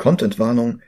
Contentwarnung. 0.00 0.80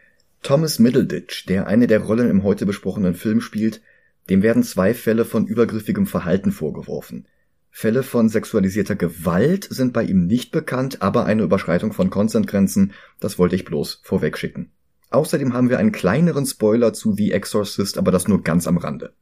Thomas 0.43 0.79
Middleditch, 0.79 1.45
der 1.45 1.67
eine 1.67 1.87
der 1.87 2.01
Rollen 2.01 2.31
im 2.31 2.45
heute 2.45 2.65
besprochenen 2.65 3.13
Film 3.15 3.43
spielt, 3.43 3.83
dem 4.31 4.43
werden 4.43 4.63
zwei 4.63 4.95
Fälle 4.95 5.27
von 5.27 5.47
übergriffigem 5.47 6.07
Verhalten 6.07 6.51
vorgeworfen. 6.51 7.27
Fälle 7.71 8.05
von 8.05 8.31
sexualisierter 8.31 8.97
Gewalt 8.97 9.69
sind 9.69 9.93
bei 9.93 10.03
ihm 10.03 10.27
nicht 10.27 10.51
bekannt, 10.51 11.03
aber 11.03 11.27
eine 11.27 11.43
Überschreitung 11.43 11.93
von 11.93 12.09
Consent-Grenzen, 12.09 12.95
das 13.21 13.39
wollte 13.39 13.55
ich 13.55 13.67
bloß 13.67 14.01
vorwegschicken. 14.03 14.73
Außerdem 15.11 15.53
haben 15.53 15.69
wir 15.69 15.79
einen 15.79 15.93
kleineren 15.93 16.47
Spoiler 16.47 16.95
zu 16.95 17.13
The 17.13 17.33
Exorcist, 17.33 17.99
aber 17.99 18.13
das 18.13 18.29
nur 18.29 18.43
ganz 18.43 18.67
am 18.67 18.79
Rande. 18.79 19.13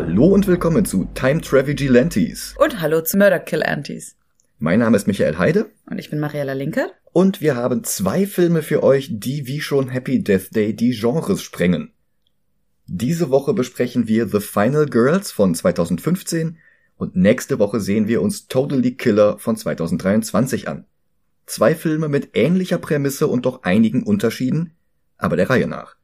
Hallo 0.00 0.26
und 0.26 0.46
willkommen 0.46 0.84
zu 0.84 1.06
Time 1.14 1.40
Travel 1.40 1.74
Gilantes. 1.74 2.54
Und 2.56 2.80
hallo 2.80 3.00
zu 3.00 3.16
Murder 3.16 3.40
Kill 3.40 3.64
Antis. 3.64 4.14
Mein 4.60 4.78
Name 4.78 4.96
ist 4.96 5.08
Michael 5.08 5.38
Heide. 5.38 5.72
Und 5.90 5.98
ich 5.98 6.08
bin 6.08 6.20
Mariella 6.20 6.52
Linke. 6.52 6.92
Und 7.12 7.40
wir 7.40 7.56
haben 7.56 7.82
zwei 7.82 8.24
Filme 8.24 8.62
für 8.62 8.84
euch, 8.84 9.08
die 9.10 9.48
wie 9.48 9.60
schon 9.60 9.88
Happy 9.88 10.22
Death 10.22 10.54
Day 10.54 10.72
die 10.72 10.92
Genres 10.92 11.42
sprengen. 11.42 11.90
Diese 12.86 13.30
Woche 13.30 13.54
besprechen 13.54 14.06
wir 14.06 14.28
The 14.28 14.38
Final 14.38 14.86
Girls 14.86 15.32
von 15.32 15.52
2015 15.52 16.58
und 16.96 17.16
nächste 17.16 17.58
Woche 17.58 17.80
sehen 17.80 18.06
wir 18.06 18.22
uns 18.22 18.46
Totally 18.46 18.94
Killer 18.94 19.40
von 19.40 19.56
2023 19.56 20.68
an. 20.68 20.84
Zwei 21.44 21.74
Filme 21.74 22.08
mit 22.08 22.36
ähnlicher 22.36 22.78
Prämisse 22.78 23.26
und 23.26 23.46
doch 23.46 23.64
einigen 23.64 24.04
Unterschieden, 24.04 24.76
aber 25.16 25.34
der 25.34 25.50
Reihe 25.50 25.66
nach. 25.66 25.96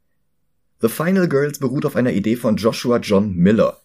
The 0.81 0.89
Final 0.89 1.29
Girls 1.29 1.61
beruht 1.61 1.87
auf 1.87 1.95
einer 1.95 2.12
Idee 2.12 2.34
von 2.34 2.56
Joshua 2.56 2.98
John 2.98 3.36
Miller. 3.36 3.79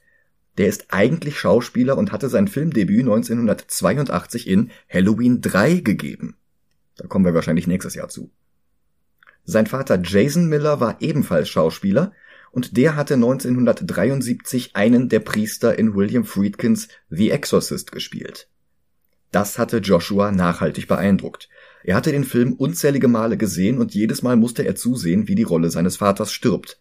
Der 0.57 0.67
ist 0.67 0.87
eigentlich 0.89 1.39
Schauspieler 1.39 1.97
und 1.97 2.11
hatte 2.11 2.29
sein 2.29 2.47
Filmdebüt 2.47 3.01
1982 3.01 4.47
in 4.47 4.71
Halloween 4.89 5.41
3 5.41 5.75
gegeben. 5.75 6.35
Da 6.97 7.07
kommen 7.07 7.25
wir 7.25 7.33
wahrscheinlich 7.33 7.67
nächstes 7.67 7.95
Jahr 7.95 8.09
zu. 8.09 8.31
Sein 9.45 9.67
Vater 9.67 9.99
Jason 10.03 10.47
Miller 10.47 10.79
war 10.79 11.01
ebenfalls 11.01 11.49
Schauspieler 11.49 12.11
und 12.51 12.77
der 12.77 12.95
hatte 12.95 13.13
1973 13.15 14.75
einen 14.75 15.09
der 15.09 15.19
Priester 15.19 15.77
in 15.77 15.95
William 15.95 16.25
Friedkins 16.25 16.87
The 17.09 17.31
Exorcist 17.31 17.91
gespielt. 17.91 18.47
Das 19.31 19.59
hatte 19.59 19.77
Joshua 19.77 20.31
nachhaltig 20.31 20.87
beeindruckt. 20.87 21.49
Er 21.83 21.95
hatte 21.95 22.11
den 22.11 22.23
Film 22.23 22.53
unzählige 22.53 23.07
Male 23.07 23.37
gesehen 23.37 23.77
und 23.77 23.93
jedes 23.93 24.23
Mal 24.23 24.35
musste 24.35 24.63
er 24.63 24.75
zusehen, 24.75 25.27
wie 25.27 25.35
die 25.35 25.43
Rolle 25.43 25.69
seines 25.69 25.97
Vaters 25.97 26.33
stirbt. 26.33 26.79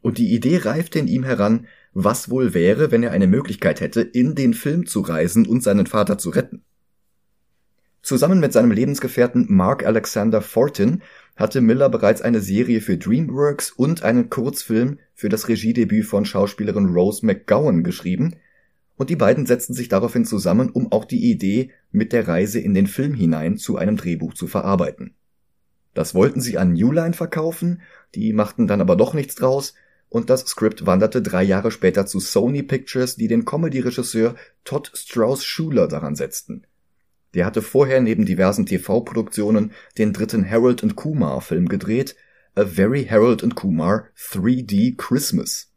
Und 0.00 0.18
die 0.18 0.34
Idee 0.34 0.58
reifte 0.58 0.98
in 0.98 1.08
ihm 1.08 1.24
heran, 1.24 1.66
was 1.92 2.30
wohl 2.30 2.54
wäre, 2.54 2.90
wenn 2.90 3.02
er 3.02 3.12
eine 3.12 3.26
Möglichkeit 3.26 3.80
hätte, 3.80 4.00
in 4.02 4.34
den 4.34 4.54
Film 4.54 4.86
zu 4.86 5.00
reisen 5.00 5.46
und 5.46 5.62
seinen 5.62 5.86
Vater 5.86 6.18
zu 6.18 6.30
retten. 6.30 6.62
Zusammen 8.02 8.40
mit 8.40 8.52
seinem 8.52 8.70
Lebensgefährten 8.70 9.46
Mark 9.48 9.84
Alexander 9.84 10.40
Fortin 10.40 11.02
hatte 11.36 11.60
Miller 11.60 11.88
bereits 11.88 12.22
eine 12.22 12.40
Serie 12.40 12.80
für 12.80 12.96
DreamWorks 12.96 13.70
und 13.72 14.02
einen 14.02 14.30
Kurzfilm 14.30 14.98
für 15.14 15.28
das 15.28 15.48
Regiedebüt 15.48 16.06
von 16.06 16.24
Schauspielerin 16.24 16.86
Rose 16.86 17.24
McGowan 17.26 17.82
geschrieben, 17.82 18.36
und 18.96 19.10
die 19.10 19.16
beiden 19.16 19.46
setzten 19.46 19.74
sich 19.74 19.88
daraufhin 19.88 20.24
zusammen, 20.24 20.70
um 20.70 20.90
auch 20.90 21.04
die 21.04 21.30
Idee 21.30 21.70
mit 21.92 22.12
der 22.12 22.26
Reise 22.26 22.58
in 22.58 22.74
den 22.74 22.88
Film 22.88 23.14
hinein 23.14 23.56
zu 23.56 23.76
einem 23.76 23.96
Drehbuch 23.96 24.34
zu 24.34 24.48
verarbeiten. 24.48 25.14
Das 25.94 26.14
wollten 26.14 26.40
sie 26.40 26.58
an 26.58 26.72
New 26.72 26.92
Line 26.92 27.12
verkaufen, 27.12 27.82
die 28.14 28.32
machten 28.32 28.66
dann 28.66 28.80
aber 28.80 28.96
doch 28.96 29.14
nichts 29.14 29.36
draus, 29.36 29.74
und 30.10 30.30
das 30.30 30.40
Skript 30.46 30.86
wanderte 30.86 31.22
drei 31.22 31.42
Jahre 31.42 31.70
später 31.70 32.06
zu 32.06 32.20
Sony 32.20 32.62
Pictures, 32.62 33.16
die 33.16 33.28
den 33.28 33.44
Comedy-Regisseur 33.44 34.34
Todd 34.64 34.90
Strauss 34.94 35.44
Schuler 35.44 35.88
daran 35.88 36.16
setzten. 36.16 36.66
Der 37.34 37.44
hatte 37.44 37.60
vorher 37.60 38.00
neben 38.00 38.24
diversen 38.24 38.64
TV-Produktionen 38.64 39.72
den 39.98 40.12
dritten 40.12 40.48
Harold 40.48 40.82
and 40.82 40.96
Kumar 40.96 41.40
Film 41.42 41.68
gedreht, 41.68 42.16
A 42.54 42.64
Very 42.64 43.04
Harold 43.04 43.44
and 43.44 43.54
Kumar 43.54 44.08
3D 44.16 44.96
Christmas. 44.96 45.70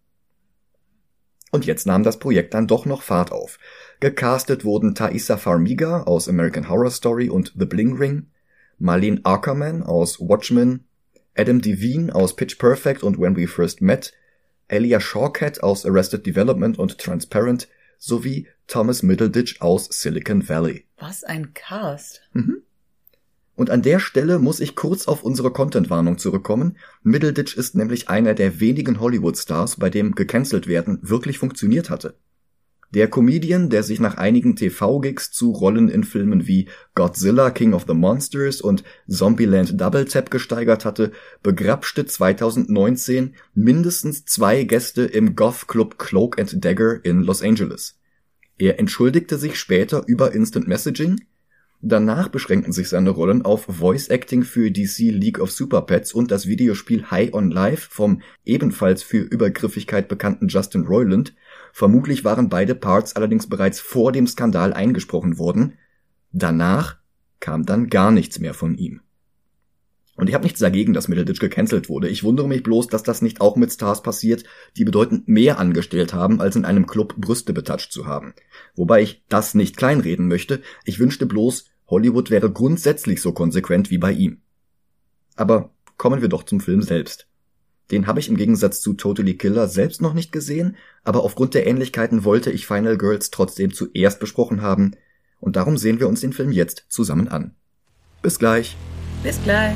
Und 1.51 1.65
jetzt 1.65 1.85
nahm 1.85 2.03
das 2.03 2.17
Projekt 2.17 2.53
dann 2.53 2.67
doch 2.67 2.85
noch 2.85 3.01
Fahrt 3.01 3.33
auf. 3.33 3.59
Gecastet 3.99 4.63
wurden 4.63 4.95
Thaisa 4.95 5.35
Farmiga 5.35 6.03
aus 6.03 6.29
American 6.29 6.69
Horror 6.69 6.91
Story 6.91 7.29
und 7.29 7.53
The 7.59 7.65
Bling 7.65 7.97
Ring, 7.97 8.27
Marlene 8.79 9.19
Ackerman 9.23 9.83
aus 9.83 10.21
Watchmen, 10.21 10.87
Adam 11.35 11.61
Devine 11.61 12.15
aus 12.15 12.35
Pitch 12.37 12.57
Perfect 12.57 13.03
und 13.03 13.19
When 13.19 13.35
We 13.35 13.47
First 13.47 13.81
Met, 13.81 14.13
Elia 14.71 15.01
Shawkat 15.01 15.61
aus 15.61 15.85
Arrested 15.85 16.25
Development 16.25 16.79
und 16.79 16.97
Transparent 16.97 17.67
sowie 17.97 18.47
Thomas 18.67 19.03
Middleditch 19.03 19.59
aus 19.59 19.89
Silicon 19.91 20.47
Valley. 20.47 20.85
Was 20.97 21.25
ein 21.25 21.53
Cast. 21.53 22.21
Mhm. 22.31 22.61
Und 23.55 23.69
an 23.69 23.81
der 23.81 23.99
Stelle 23.99 24.39
muss 24.39 24.61
ich 24.61 24.75
kurz 24.75 25.09
auf 25.09 25.23
unsere 25.23 25.51
Content-Warnung 25.51 26.17
zurückkommen. 26.17 26.77
Middleditch 27.03 27.57
ist 27.57 27.75
nämlich 27.75 28.07
einer 28.07 28.33
der 28.33 28.61
wenigen 28.61 29.01
Hollywood-Stars, 29.01 29.75
bei 29.75 29.89
dem 29.89 30.15
gecancelt 30.15 30.67
werden 30.67 30.99
wirklich 31.01 31.37
funktioniert 31.37 31.89
hatte. 31.89 32.15
Der 32.93 33.07
Comedian, 33.07 33.69
der 33.69 33.83
sich 33.83 34.01
nach 34.01 34.17
einigen 34.17 34.57
TV-Gigs 34.57 35.31
zu 35.31 35.51
Rollen 35.51 35.87
in 35.87 36.03
Filmen 36.03 36.45
wie 36.45 36.67
Godzilla 36.93 37.49
King 37.49 37.73
of 37.73 37.85
the 37.87 37.93
Monsters 37.93 38.59
und 38.59 38.83
Zombieland 39.07 39.79
Double 39.79 40.03
Tap 40.03 40.29
gesteigert 40.29 40.83
hatte, 40.83 41.13
begrapschte 41.41 42.05
2019 42.05 43.35
mindestens 43.53 44.25
zwei 44.25 44.65
Gäste 44.65 45.03
im 45.03 45.37
Goth-Club 45.37 45.99
Cloak 45.99 46.37
and 46.37 46.63
Dagger 46.63 46.99
in 47.05 47.21
Los 47.21 47.41
Angeles. 47.41 47.97
Er 48.57 48.77
entschuldigte 48.77 49.37
sich 49.37 49.57
später 49.57 50.03
über 50.07 50.33
Instant 50.33 50.67
Messaging, 50.67 51.21
Danach 51.83 52.27
beschränkten 52.27 52.73
sich 52.73 52.89
seine 52.89 53.09
Rollen 53.09 53.41
auf 53.41 53.65
Voice 53.65 54.09
Acting 54.09 54.43
für 54.43 54.69
DC 54.69 54.99
League 54.99 55.39
of 55.39 55.49
Super 55.49 55.81
Pets 55.81 56.13
und 56.13 56.29
das 56.29 56.45
Videospiel 56.45 57.09
High 57.09 57.33
on 57.33 57.49
Life 57.49 57.87
vom 57.89 58.21
ebenfalls 58.45 59.01
für 59.01 59.17
Übergriffigkeit 59.17 60.07
bekannten 60.07 60.47
Justin 60.47 60.85
Roiland, 60.85 61.33
Vermutlich 61.73 62.23
waren 62.23 62.49
beide 62.49 62.75
Parts 62.75 63.15
allerdings 63.15 63.47
bereits 63.47 63.79
vor 63.79 64.11
dem 64.11 64.27
Skandal 64.27 64.73
eingesprochen 64.73 65.37
worden. 65.37 65.77
Danach 66.31 66.97
kam 67.39 67.65
dann 67.65 67.89
gar 67.89 68.11
nichts 68.11 68.39
mehr 68.39 68.53
von 68.53 68.75
ihm. 68.75 69.01
Und 70.15 70.27
ich 70.27 70.35
habe 70.35 70.43
nichts 70.43 70.59
dagegen, 70.59 70.93
dass 70.93 71.07
Middleditch 71.07 71.39
gecancelt 71.39 71.89
wurde. 71.89 72.09
Ich 72.09 72.23
wundere 72.23 72.47
mich 72.47 72.61
bloß, 72.61 72.87
dass 72.87 73.01
das 73.01 73.21
nicht 73.21 73.41
auch 73.41 73.55
mit 73.55 73.71
Stars 73.71 74.03
passiert, 74.03 74.43
die 74.77 74.83
bedeutend 74.83 75.27
mehr 75.27 75.57
angestellt 75.57 76.13
haben, 76.13 76.41
als 76.41 76.55
in 76.55 76.65
einem 76.65 76.85
Club 76.85 77.15
Brüste 77.17 77.53
betatscht 77.53 77.91
zu 77.91 78.05
haben. 78.05 78.33
Wobei 78.75 79.01
ich 79.01 79.23
das 79.29 79.55
nicht 79.55 79.77
kleinreden 79.77 80.27
möchte. 80.27 80.61
Ich 80.85 80.99
wünschte 80.99 81.25
bloß, 81.25 81.65
Hollywood 81.87 82.29
wäre 82.29 82.51
grundsätzlich 82.51 83.21
so 83.21 83.31
konsequent 83.31 83.89
wie 83.89 83.97
bei 83.97 84.11
ihm. 84.11 84.41
Aber 85.35 85.73
kommen 85.97 86.21
wir 86.21 86.29
doch 86.29 86.43
zum 86.43 86.59
Film 86.59 86.83
selbst. 86.83 87.27
Den 87.89 88.07
habe 88.07 88.19
ich 88.19 88.29
im 88.29 88.37
Gegensatz 88.37 88.79
zu 88.81 88.93
Totally 88.93 89.37
Killer 89.37 89.67
selbst 89.67 90.01
noch 90.01 90.13
nicht 90.13 90.31
gesehen, 90.31 90.75
aber 91.03 91.23
aufgrund 91.23 91.53
der 91.53 91.65
Ähnlichkeiten 91.65 92.23
wollte 92.23 92.51
ich 92.51 92.67
Final 92.67 92.97
Girls 92.97 93.31
trotzdem 93.31 93.73
zuerst 93.73 94.19
besprochen 94.19 94.61
haben, 94.61 94.95
und 95.41 95.55
darum 95.55 95.75
sehen 95.75 95.99
wir 95.99 96.07
uns 96.07 96.21
den 96.21 96.33
Film 96.33 96.51
jetzt 96.51 96.85
zusammen 96.89 97.27
an. 97.27 97.55
Bis 98.21 98.37
gleich. 98.37 98.77
Bis 99.23 99.41
gleich. 99.43 99.75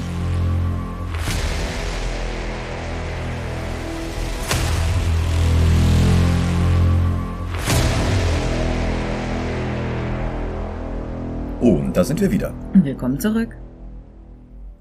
Und 11.59 11.97
da 11.97 12.03
sind 12.03 12.21
wir 12.21 12.31
wieder. 12.31 12.53
Willkommen 12.75 13.19
zurück. 13.19 13.57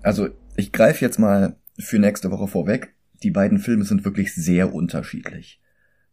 Also, 0.03 0.29
ich 0.57 0.71
greife 0.71 1.03
jetzt 1.03 1.19
mal 1.19 1.57
für 1.79 1.99
nächste 1.99 2.31
Woche 2.31 2.47
vorweg 2.47 2.94
die 3.25 3.31
beiden 3.31 3.59
Filme 3.59 3.85
sind 3.85 4.05
wirklich 4.05 4.35
sehr 4.35 4.73
unterschiedlich. 4.73 5.61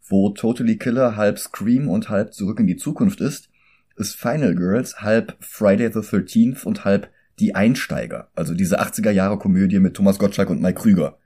Wo 0.08 0.30
Totally 0.30 0.78
Killer 0.78 1.16
halb 1.16 1.38
Scream 1.38 1.88
und 1.90 2.10
halb 2.10 2.34
Zurück 2.34 2.60
in 2.60 2.68
die 2.68 2.78
Zukunft 2.78 3.22
ist, 3.22 3.50
ist 3.98 4.16
Final 4.16 4.56
Girls 4.56 5.02
halb 5.02 5.36
Friday 5.40 5.92
the 5.92 6.00
13th 6.00 6.64
und 6.64 6.86
halb 6.86 7.12
Die 7.40 7.56
Einsteiger, 7.56 8.30
also 8.36 8.54
diese 8.54 8.82
80er 8.82 9.12
Jahre 9.12 9.38
Komödie 9.38 9.80
mit 9.80 9.96
Thomas 9.96 10.20
Gottschalk 10.20 10.50
und 10.50 10.62
Mike 10.62 10.82
Krüger. 10.82 11.18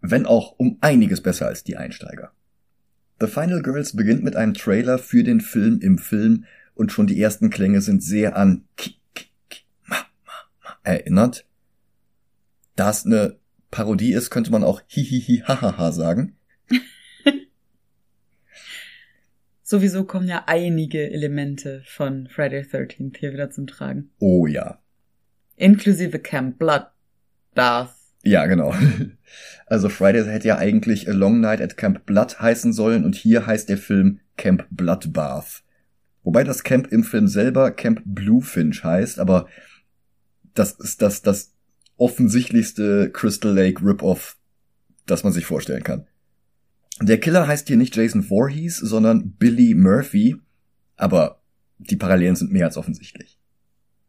Wenn 0.00 0.26
auch 0.26 0.54
um 0.58 0.78
einiges 0.80 1.20
besser 1.20 1.46
als 1.46 1.64
Die 1.64 1.76
Einsteiger. 1.76 2.32
The 3.20 3.26
Final 3.26 3.62
Girls 3.62 3.94
beginnt 3.94 4.22
mit 4.22 4.36
einem 4.36 4.54
Trailer 4.54 4.98
für 4.98 5.24
den 5.24 5.40
Film 5.40 5.80
im 5.80 5.98
Film 5.98 6.44
und 6.74 6.92
schon 6.92 7.06
die 7.06 7.20
ersten 7.20 7.50
Klänge 7.50 7.80
sind 7.80 8.02
sehr 8.02 8.36
an 8.36 8.64
Ki, 8.76 8.94
Ki, 9.14 9.26
Ki, 9.50 9.62
ma, 9.86 9.96
ma, 10.24 10.32
ma 10.62 10.70
erinnert. 10.84 11.44
Da 12.76 12.90
es 12.90 13.04
eine 13.04 13.36
Parodie 13.70 14.12
ist, 14.12 14.30
könnte 14.30 14.50
man 14.50 14.64
auch 14.64 14.82
hihihi 14.86 15.42
hahaha 15.46 15.92
sagen. 15.92 16.36
Sowieso 19.62 20.04
kommen 20.04 20.28
ja 20.28 20.44
einige 20.46 21.10
Elemente 21.10 21.82
von 21.86 22.28
Friday 22.28 22.62
13th 22.62 23.18
hier 23.18 23.32
wieder 23.32 23.50
zum 23.50 23.66
Tragen. 23.66 24.10
Oh 24.18 24.46
ja. 24.46 24.80
Inklusive 25.56 26.18
Camp 26.18 26.58
Blood, 26.58 26.86
Darth 27.54 27.94
Ja, 28.22 28.46
genau. 28.46 28.74
Also 29.66 29.90
Friday 29.90 30.24
hätte 30.24 30.48
ja 30.48 30.56
eigentlich 30.56 31.10
A 31.10 31.12
Long 31.12 31.40
Night 31.40 31.60
at 31.60 31.76
Camp 31.76 32.06
Blood 32.06 32.40
heißen 32.40 32.72
sollen 32.72 33.04
und 33.04 33.14
hier 33.14 33.46
heißt 33.46 33.68
der 33.68 33.76
Film 33.76 34.20
Camp 34.38 34.66
Bloodbath. 34.70 35.62
Wobei 36.22 36.44
das 36.44 36.64
Camp 36.64 36.86
im 36.90 37.04
Film 37.04 37.28
selber 37.28 37.70
Camp 37.70 38.00
Bluefinch 38.06 38.82
heißt, 38.82 39.18
aber 39.18 39.46
das 40.54 40.72
ist 40.72 41.02
das, 41.02 41.20
das 41.20 41.52
offensichtlichste 41.98 43.10
Crystal 43.10 43.52
Lake 43.52 43.84
Rip-Off, 43.84 44.38
das 45.06 45.24
man 45.24 45.32
sich 45.32 45.44
vorstellen 45.44 45.84
kann. 45.84 46.06
Der 47.00 47.20
Killer 47.20 47.46
heißt 47.46 47.68
hier 47.68 47.76
nicht 47.76 47.94
Jason 47.94 48.22
Voorhees, 48.22 48.78
sondern 48.78 49.32
Billy 49.32 49.74
Murphy, 49.74 50.36
aber 50.96 51.42
die 51.78 51.96
Parallelen 51.96 52.34
sind 52.36 52.52
mehr 52.52 52.66
als 52.66 52.76
offensichtlich. 52.76 53.38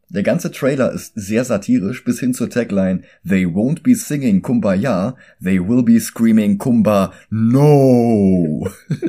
Der 0.08 0.24
ganze 0.24 0.50
Trailer 0.50 0.90
ist 0.90 1.12
sehr 1.14 1.44
satirisch 1.44 2.02
bis 2.02 2.18
hin 2.18 2.34
zur 2.34 2.50
Tagline 2.50 3.02
They 3.26 3.46
won't 3.46 3.84
be 3.84 3.94
singing 3.94 4.42
Kumbaya, 4.42 5.16
they 5.40 5.60
will 5.60 5.84
be 5.84 6.00
screaming 6.00 6.58
Kumba 6.58 7.12
No. 7.30 8.68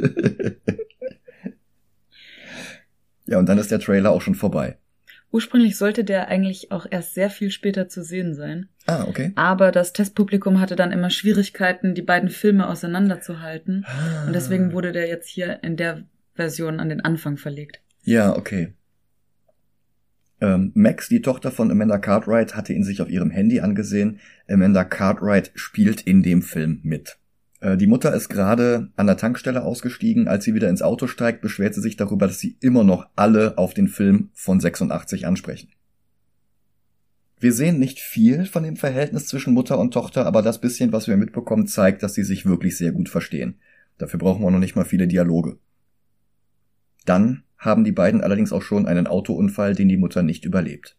ja, 3.26 3.40
und 3.40 3.50
dann 3.50 3.58
ist 3.58 3.72
der 3.72 3.80
Trailer 3.80 4.12
auch 4.12 4.22
schon 4.22 4.36
vorbei. 4.36 4.78
Ursprünglich 5.32 5.78
sollte 5.78 6.04
der 6.04 6.28
eigentlich 6.28 6.72
auch 6.72 6.86
erst 6.90 7.14
sehr 7.14 7.30
viel 7.30 7.52
später 7.52 7.88
zu 7.88 8.04
sehen 8.04 8.36
sein. 8.36 8.68
Ah, 8.86 9.06
okay. 9.08 9.32
Aber 9.36 9.72
das 9.72 9.94
Testpublikum 9.94 10.60
hatte 10.60 10.76
dann 10.76 10.92
immer 10.92 11.10
Schwierigkeiten, 11.10 11.96
die 11.96 12.02
beiden 12.02 12.30
Filme 12.30 12.68
auseinanderzuhalten. 12.68 13.86
Ah. 13.88 14.26
Und 14.28 14.34
deswegen 14.34 14.74
wurde 14.74 14.92
der 14.92 15.08
jetzt 15.08 15.30
hier 15.30 15.64
in 15.64 15.78
der 15.78 16.04
Version 16.36 16.80
an 16.80 16.90
den 16.90 17.02
Anfang 17.02 17.38
verlegt. 17.38 17.82
Ja, 18.04 18.36
okay. 18.36 18.74
Ähm, 20.42 20.72
Max, 20.74 21.08
die 21.08 21.22
Tochter 21.22 21.52
von 21.52 21.72
Amanda 21.72 22.00
Cartwright, 22.00 22.56
hatte 22.56 22.74
ihn 22.74 22.84
sich 22.84 23.02
auf 23.02 23.10
ihrem 23.10 23.30
Handy 23.30 23.62
angesehen. 23.62 24.20
Amanda 24.50 24.84
Cartwright 24.84 25.52
spielt 25.56 26.02
in 26.02 26.24
dem 26.24 26.42
Film 26.42 26.80
mit. 26.84 27.18
Äh, 27.62 27.78
die 27.78 27.88
Mutter 27.88 28.14
ist 28.14 28.28
gerade 28.28 28.90
an 28.98 29.08
der 29.08 29.18
Tankstelle 29.18 29.64
ausgestiegen. 29.64 30.28
Als 30.28 30.44
sie 30.44 30.54
wieder 30.54 30.70
ins 30.70 30.82
Auto 30.82 31.08
steigt, 31.08 31.42
beschwert 31.42 31.74
sie 31.74 31.82
sich 31.82 31.96
darüber, 31.96 32.28
dass 32.28 32.40
sie 32.40 32.58
immer 32.60 32.84
noch 32.84 33.08
alle 33.16 33.58
auf 33.58 33.74
den 33.74 33.88
Film 33.88 34.30
von 34.34 34.60
86 34.60 35.26
ansprechen. 35.26 35.70
Wir 37.40 37.54
sehen 37.54 37.80
nicht 37.80 38.00
viel 38.00 38.46
von 38.46 38.64
dem 38.64 38.76
Verhältnis 38.76 39.28
zwischen 39.28 39.54
Mutter 39.54 39.80
und 39.80 39.94
Tochter, 39.94 40.28
aber 40.28 40.44
das 40.44 40.62
bisschen, 40.62 40.92
was 40.92 41.08
wir 41.08 41.18
mitbekommen, 41.18 41.66
zeigt, 41.66 42.04
dass 42.04 42.14
sie 42.14 42.24
sich 42.24 42.46
wirklich 42.46 42.78
sehr 42.78 42.92
gut 42.92 43.10
verstehen. 43.10 43.56
Dafür 43.98 44.20
brauchen 44.20 44.44
wir 44.44 44.52
noch 44.52 44.60
nicht 44.60 44.76
mal 44.76 44.86
viele 44.86 45.08
Dialoge. 45.08 45.58
Dann 47.06 47.44
haben 47.58 47.84
die 47.84 47.92
beiden 47.92 48.22
allerdings 48.22 48.54
auch 48.54 48.62
schon 48.62 48.88
einen 48.88 49.08
Autounfall, 49.08 49.74
den 49.74 49.90
die 49.90 49.98
Mutter 49.98 50.22
nicht 50.22 50.46
überlebt. 50.46 50.98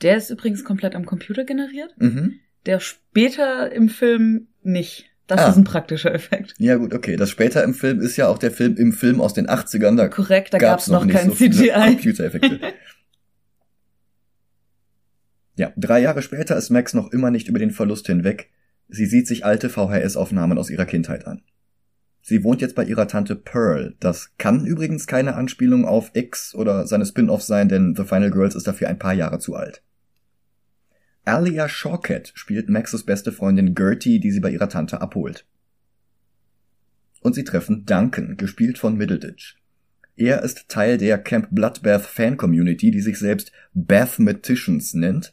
Der 0.00 0.16
ist 0.16 0.30
übrigens 0.30 0.64
komplett 0.64 0.94
am 0.94 1.04
Computer 1.04 1.44
generiert. 1.44 1.94
Mhm. 1.98 2.40
Der 2.64 2.80
später 2.80 3.72
im 3.72 3.88
Film 3.88 4.48
nicht. 4.64 5.06
Das 5.26 5.40
Ah. 5.40 5.48
ist 5.50 5.56
ein 5.56 5.64
praktischer 5.64 6.12
Effekt. 6.14 6.54
Ja 6.58 6.76
gut, 6.76 6.92
okay. 6.92 7.16
Das 7.16 7.30
später 7.30 7.62
im 7.64 7.74
Film 7.74 8.00
ist 8.00 8.16
ja 8.16 8.28
auch 8.28 8.38
der 8.38 8.50
Film 8.50 8.76
im 8.76 8.92
Film 8.92 9.20
aus 9.20 9.32
den 9.34 9.48
80ern. 9.48 9.96
Da 9.96 10.08
Korrekt, 10.08 10.52
da 10.52 10.58
gab's 10.58 10.86
gab's 10.86 10.88
noch, 10.88 11.04
nicht 11.04 11.16
kein 11.16 11.28
so 11.30 11.34
viele 11.34 11.54
CGI. 11.54 11.70
Computereffekte. 11.92 12.60
ja, 15.56 15.72
drei 15.76 16.00
Jahre 16.00 16.22
später 16.22 16.56
ist 16.56 16.70
Max 16.70 16.94
noch 16.94 17.12
immer 17.12 17.30
nicht 17.30 17.48
über 17.48 17.58
den 17.58 17.70
Verlust 17.70 18.06
hinweg. 18.06 18.50
Sie 18.88 19.06
sieht 19.06 19.26
sich 19.26 19.44
alte 19.44 19.70
VHS-Aufnahmen 19.70 20.58
aus 20.58 20.70
ihrer 20.70 20.86
Kindheit 20.86 21.26
an. 21.26 21.42
Sie 22.20 22.44
wohnt 22.44 22.60
jetzt 22.60 22.74
bei 22.74 22.84
ihrer 22.84 23.08
Tante 23.08 23.34
Pearl. 23.34 23.94
Das 24.00 24.32
kann 24.38 24.66
übrigens 24.66 25.06
keine 25.06 25.34
Anspielung 25.34 25.84
auf 25.84 26.10
X 26.14 26.54
oder 26.54 26.86
seine 26.86 27.04
Spin-offs 27.06 27.46
sein, 27.46 27.68
denn 27.68 27.94
The 27.96 28.04
Final 28.04 28.30
Girls 28.30 28.54
ist 28.54 28.66
dafür 28.66 28.88
ein 28.88 28.98
paar 28.98 29.14
Jahre 29.14 29.38
zu 29.38 29.54
alt. 29.56 29.82
Alia 31.24 31.68
Shawkat 31.68 32.32
spielt 32.34 32.68
Maxes 32.68 33.04
beste 33.04 33.30
Freundin 33.30 33.76
Gertie, 33.76 34.18
die 34.18 34.32
sie 34.32 34.40
bei 34.40 34.50
ihrer 34.50 34.68
Tante 34.68 35.00
abholt. 35.00 35.46
Und 37.20 37.36
sie 37.36 37.44
treffen 37.44 37.86
Duncan, 37.86 38.36
gespielt 38.36 38.76
von 38.76 38.96
Middleditch. 38.96 39.56
Er 40.16 40.42
ist 40.42 40.68
Teil 40.68 40.98
der 40.98 41.18
Camp 41.18 41.48
Bloodbath 41.52 42.02
Fan 42.02 42.36
Community, 42.36 42.90
die 42.90 43.00
sich 43.00 43.20
selbst 43.20 43.52
Bathmaticians 43.72 44.94
nennt. 44.94 45.32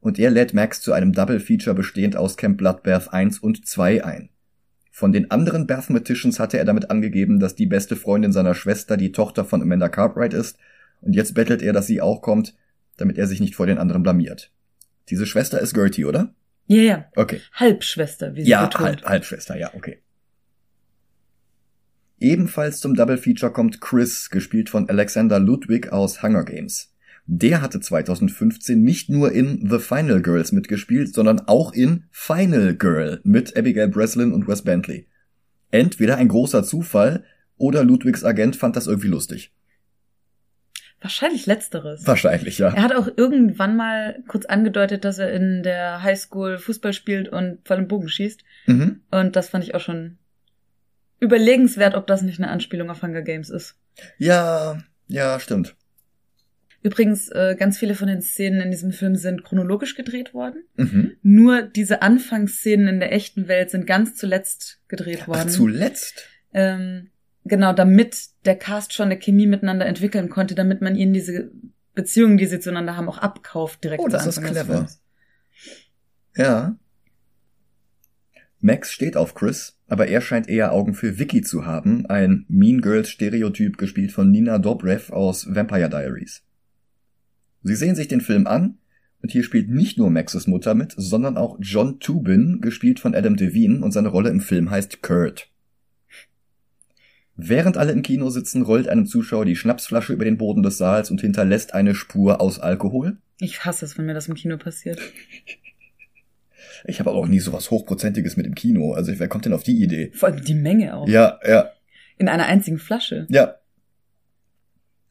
Und 0.00 0.18
er 0.18 0.30
lädt 0.30 0.54
Max 0.54 0.80
zu 0.80 0.94
einem 0.94 1.12
Double 1.12 1.38
Feature 1.38 1.76
bestehend 1.76 2.16
aus 2.16 2.38
Camp 2.38 2.56
Bloodbath 2.56 3.12
1 3.12 3.40
und 3.40 3.66
2 3.66 4.04
ein. 4.04 4.30
Von 4.90 5.12
den 5.12 5.30
anderen 5.30 5.66
Bathmaticians 5.66 6.40
hatte 6.40 6.56
er 6.56 6.64
damit 6.64 6.90
angegeben, 6.90 7.40
dass 7.40 7.54
die 7.54 7.66
beste 7.66 7.96
Freundin 7.96 8.32
seiner 8.32 8.54
Schwester 8.54 8.96
die 8.96 9.12
Tochter 9.12 9.44
von 9.44 9.60
Amanda 9.60 9.90
Cartwright 9.90 10.32
ist, 10.32 10.56
und 11.02 11.14
jetzt 11.14 11.34
bettelt 11.34 11.60
er, 11.60 11.74
dass 11.74 11.86
sie 11.86 12.00
auch 12.00 12.22
kommt, 12.22 12.54
damit 12.96 13.18
er 13.18 13.26
sich 13.26 13.40
nicht 13.40 13.54
vor 13.54 13.66
den 13.66 13.76
anderen 13.76 14.02
blamiert. 14.02 14.50
Diese 15.10 15.26
Schwester 15.26 15.60
ist 15.60 15.74
Gertie, 15.74 16.04
oder? 16.04 16.34
Ja, 16.66 16.82
ja. 16.82 17.04
Okay. 17.14 17.40
Halbschwester, 17.52 18.34
wie 18.34 18.42
sie 18.42 18.50
Ja, 18.50 18.66
betont. 18.66 18.84
Halb, 18.84 19.04
Halbschwester, 19.04 19.56
ja, 19.56 19.70
okay. 19.74 19.98
Ebenfalls 22.20 22.80
zum 22.80 22.94
Double 22.94 23.18
Feature 23.18 23.52
kommt 23.52 23.80
Chris, 23.80 24.30
gespielt 24.30 24.70
von 24.70 24.88
Alexander 24.88 25.38
Ludwig 25.38 25.92
aus 25.92 26.22
Hunger 26.22 26.44
Games. 26.44 26.94
Der 27.26 27.62
hatte 27.62 27.80
2015 27.80 28.82
nicht 28.82 29.08
nur 29.08 29.32
in 29.32 29.68
The 29.68 29.78
Final 29.78 30.22
Girls 30.22 30.52
mitgespielt, 30.52 31.14
sondern 31.14 31.40
auch 31.40 31.72
in 31.72 32.04
Final 32.10 32.74
Girl 32.76 33.20
mit 33.24 33.56
Abigail 33.56 33.88
Breslin 33.88 34.32
und 34.32 34.46
Wes 34.46 34.62
Bentley. 34.62 35.06
Entweder 35.70 36.16
ein 36.16 36.28
großer 36.28 36.62
Zufall 36.64 37.24
oder 37.56 37.82
Ludwigs 37.82 38.24
Agent 38.24 38.56
fand 38.56 38.76
das 38.76 38.86
irgendwie 38.86 39.08
lustig. 39.08 39.52
Wahrscheinlich 41.04 41.44
letzteres. 41.44 42.06
Wahrscheinlich, 42.06 42.56
ja. 42.56 42.72
Er 42.72 42.82
hat 42.82 42.94
auch 42.94 43.08
irgendwann 43.14 43.76
mal 43.76 44.22
kurz 44.26 44.46
angedeutet, 44.46 45.04
dass 45.04 45.18
er 45.18 45.30
in 45.34 45.62
der 45.62 46.02
Highschool 46.02 46.56
Fußball 46.56 46.94
spielt 46.94 47.28
und 47.28 47.58
vor 47.62 47.76
allem 47.76 47.88
Bogen 47.88 48.08
schießt. 48.08 48.42
Mhm. 48.64 49.02
Und 49.10 49.36
das 49.36 49.50
fand 49.50 49.64
ich 49.64 49.74
auch 49.74 49.82
schon 49.82 50.16
überlegenswert, 51.20 51.94
ob 51.94 52.06
das 52.06 52.22
nicht 52.22 52.40
eine 52.40 52.50
Anspielung 52.50 52.88
auf 52.88 53.02
Hunger 53.02 53.20
Games 53.20 53.50
ist. 53.50 53.76
Ja, 54.16 54.78
ja, 55.06 55.38
stimmt. 55.40 55.76
Übrigens, 56.82 57.28
äh, 57.28 57.54
ganz 57.58 57.76
viele 57.76 57.94
von 57.94 58.08
den 58.08 58.22
Szenen 58.22 58.62
in 58.62 58.70
diesem 58.70 58.92
Film 58.92 59.14
sind 59.16 59.44
chronologisch 59.44 59.96
gedreht 59.96 60.32
worden. 60.32 60.64
Mhm. 60.76 61.16
Nur 61.20 61.60
diese 61.60 62.00
Anfangsszenen 62.00 62.88
in 62.88 63.00
der 63.00 63.12
echten 63.12 63.46
Welt 63.46 63.68
sind 63.68 63.86
ganz 63.86 64.14
zuletzt 64.14 64.80
gedreht 64.88 65.20
Ach, 65.24 65.28
worden. 65.28 65.50
zuletzt. 65.50 66.26
ähm, 66.54 67.10
genau, 67.44 67.72
damit 67.72 68.28
der 68.44 68.56
Cast 68.56 68.92
schon 68.92 69.06
eine 69.06 69.18
Chemie 69.18 69.46
miteinander 69.46 69.86
entwickeln 69.86 70.28
konnte, 70.28 70.54
damit 70.54 70.80
man 70.80 70.96
ihnen 70.96 71.12
diese 71.12 71.50
Beziehungen, 71.94 72.36
die 72.36 72.46
sie 72.46 72.60
zueinander 72.60 72.96
haben, 72.96 73.08
auch 73.08 73.18
abkauft 73.18 73.84
direkt 73.84 74.00
Oh, 74.00 74.06
zu 74.06 74.10
das 74.10 74.26
ist 74.26 74.42
clever. 74.42 74.88
Ja. 76.36 76.76
Max 78.60 78.92
steht 78.92 79.16
auf 79.16 79.34
Chris, 79.34 79.78
aber 79.88 80.08
er 80.08 80.20
scheint 80.20 80.48
eher 80.48 80.72
Augen 80.72 80.94
für 80.94 81.18
Vicky 81.18 81.42
zu 81.42 81.66
haben, 81.66 82.06
ein 82.06 82.46
Mean 82.48 82.80
Girls 82.80 83.10
Stereotyp 83.10 83.76
gespielt 83.76 84.10
von 84.10 84.30
Nina 84.30 84.58
Dobrev 84.58 85.12
aus 85.12 85.54
Vampire 85.54 85.90
Diaries. 85.90 86.42
Sie 87.62 87.76
sehen 87.76 87.94
sich 87.94 88.08
den 88.08 88.22
Film 88.22 88.46
an 88.46 88.78
und 89.22 89.30
hier 89.30 89.44
spielt 89.44 89.68
nicht 89.68 89.98
nur 89.98 90.10
Maxes 90.10 90.46
Mutter 90.46 90.74
mit, 90.74 90.94
sondern 90.96 91.36
auch 91.36 91.58
John 91.60 92.00
Tubin, 92.00 92.60
gespielt 92.60 93.00
von 93.00 93.14
Adam 93.14 93.36
Devine 93.36 93.84
und 93.84 93.92
seine 93.92 94.08
Rolle 94.08 94.30
im 94.30 94.40
Film 94.40 94.70
heißt 94.70 95.02
Kurt. 95.02 95.50
Während 97.36 97.76
alle 97.76 97.92
im 97.92 98.02
Kino 98.02 98.30
sitzen, 98.30 98.62
rollt 98.62 98.88
einem 98.88 99.06
Zuschauer 99.06 99.44
die 99.44 99.56
Schnapsflasche 99.56 100.12
über 100.12 100.24
den 100.24 100.38
Boden 100.38 100.62
des 100.62 100.78
Saals 100.78 101.10
und 101.10 101.20
hinterlässt 101.20 101.74
eine 101.74 101.94
Spur 101.94 102.40
aus 102.40 102.60
Alkohol. 102.60 103.16
Ich 103.40 103.64
hasse 103.64 103.84
es, 103.84 103.98
wenn 103.98 104.06
mir 104.06 104.14
das 104.14 104.28
im 104.28 104.34
Kino 104.34 104.56
passiert. 104.56 105.00
Ich 106.86 107.00
habe 107.00 107.08
aber 107.10 107.18
auch 107.18 107.28
nie 107.28 107.40
sowas 107.40 107.70
Hochprozentiges 107.70 108.36
mit 108.36 108.44
im 108.46 108.54
Kino. 108.54 108.92
Also 108.92 109.18
wer 109.18 109.28
kommt 109.28 109.46
denn 109.46 109.54
auf 109.54 109.62
die 109.62 109.82
Idee? 109.82 110.10
Vor 110.12 110.28
allem 110.28 110.44
die 110.44 110.54
Menge 110.54 110.94
auch. 110.94 111.08
Ja, 111.08 111.38
ja, 111.46 111.70
In 112.18 112.28
einer 112.28 112.44
einzigen 112.44 112.78
Flasche. 112.78 113.26
ja. 113.30 113.54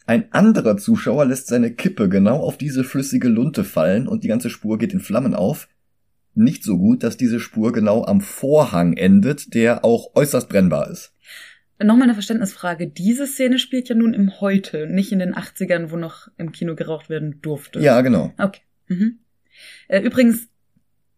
Ein 0.05 0.31
anderer 0.33 0.77
Zuschauer 0.77 1.25
lässt 1.25 1.47
seine 1.47 1.71
Kippe 1.71 2.09
genau 2.09 2.41
auf 2.41 2.57
diese 2.57 2.83
flüssige 2.83 3.29
Lunte 3.29 3.63
fallen 3.63 4.07
und 4.07 4.23
die 4.23 4.27
ganze 4.27 4.49
Spur 4.49 4.77
geht 4.77 4.93
in 4.93 4.99
Flammen 4.99 5.33
auf. 5.33 5.69
Nicht 6.35 6.63
so 6.63 6.77
gut, 6.77 7.03
dass 7.03 7.15
diese 7.15 7.39
Spur 7.39 7.71
genau 7.71 8.03
am 8.05 8.19
Vorhang 8.19 8.93
endet, 8.97 9.53
der 9.55 9.85
auch 9.85 10.13
äußerst 10.13 10.49
brennbar 10.49 10.91
ist. 10.91 11.12
Nochmal 11.83 12.03
eine 12.03 12.13
Verständnisfrage. 12.13 12.87
Diese 12.87 13.27
Szene 13.27 13.59
spielt 13.59 13.89
ja 13.89 13.95
nun 13.95 14.13
im 14.13 14.39
Heute, 14.41 14.87
nicht 14.87 15.11
in 15.11 15.19
den 15.19 15.33
80ern, 15.35 15.91
wo 15.91 15.97
noch 15.97 16.27
im 16.37 16.51
Kino 16.51 16.75
geraucht 16.75 17.09
werden 17.09 17.39
durfte. 17.41 17.79
Ja, 17.79 18.01
genau. 18.01 18.33
Okay. 18.37 18.61
Mhm. 18.87 19.19
Äh, 19.87 20.01
übrigens, 20.01 20.47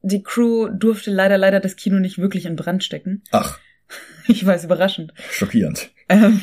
die 0.02 0.24
Crew 0.24 0.70
durfte 0.70 1.12
leider, 1.12 1.38
leider 1.38 1.60
das 1.60 1.76
Kino 1.76 2.00
nicht 2.00 2.18
wirklich 2.18 2.46
in 2.46 2.56
Brand 2.56 2.84
stecken. 2.84 3.24
Ach, 3.32 3.60
Ich 4.28 4.46
weiß, 4.46 4.66
überraschend. 4.66 5.14
schockierend. 5.32 5.92
Ähm, 6.10 6.42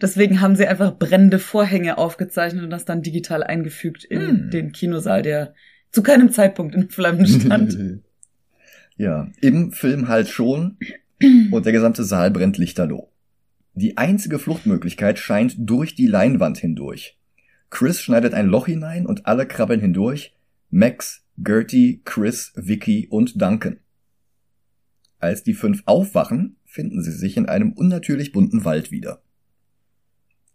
deswegen 0.00 0.40
haben 0.40 0.56
sie 0.56 0.66
einfach 0.66 0.98
brennende 0.98 1.38
Vorhänge 1.38 1.98
aufgezeichnet 1.98 2.64
und 2.64 2.70
das 2.70 2.84
dann 2.84 3.02
digital 3.02 3.42
eingefügt 3.42 4.04
in 4.04 4.20
Hm. 4.20 4.50
den 4.50 4.72
Kinosaal, 4.72 5.22
der 5.22 5.54
zu 5.90 6.02
keinem 6.02 6.30
Zeitpunkt 6.30 6.74
in 6.74 6.88
Flammen 6.90 7.26
stand. 7.26 7.76
ja, 8.96 9.28
im 9.40 9.72
Film 9.72 10.08
halt 10.08 10.28
schon 10.28 10.78
und 11.50 11.66
der 11.66 11.72
gesamte 11.72 12.04
Saal 12.04 12.30
brennt 12.30 12.56
lichterloh. 12.58 13.10
Die 13.74 13.96
einzige 13.96 14.38
Fluchtmöglichkeit 14.38 15.18
scheint 15.18 15.54
durch 15.58 15.94
die 15.94 16.06
Leinwand 16.06 16.58
hindurch. 16.58 17.18
Chris 17.70 18.00
schneidet 18.00 18.34
ein 18.34 18.46
Loch 18.46 18.66
hinein 18.66 19.06
und 19.06 19.26
alle 19.26 19.46
krabbeln 19.46 19.80
hindurch, 19.80 20.34
Max, 20.70 21.24
Gertie, 21.38 22.02
Chris, 22.04 22.52
Vicky 22.56 23.06
und 23.08 23.40
Duncan. 23.40 23.78
Als 25.18 25.42
die 25.42 25.54
fünf 25.54 25.82
aufwachen, 25.86 26.56
finden 26.64 27.02
sie 27.02 27.12
sich 27.12 27.36
in 27.36 27.46
einem 27.46 27.72
unnatürlich 27.72 28.32
bunten 28.32 28.64
Wald 28.64 28.90
wieder. 28.90 29.22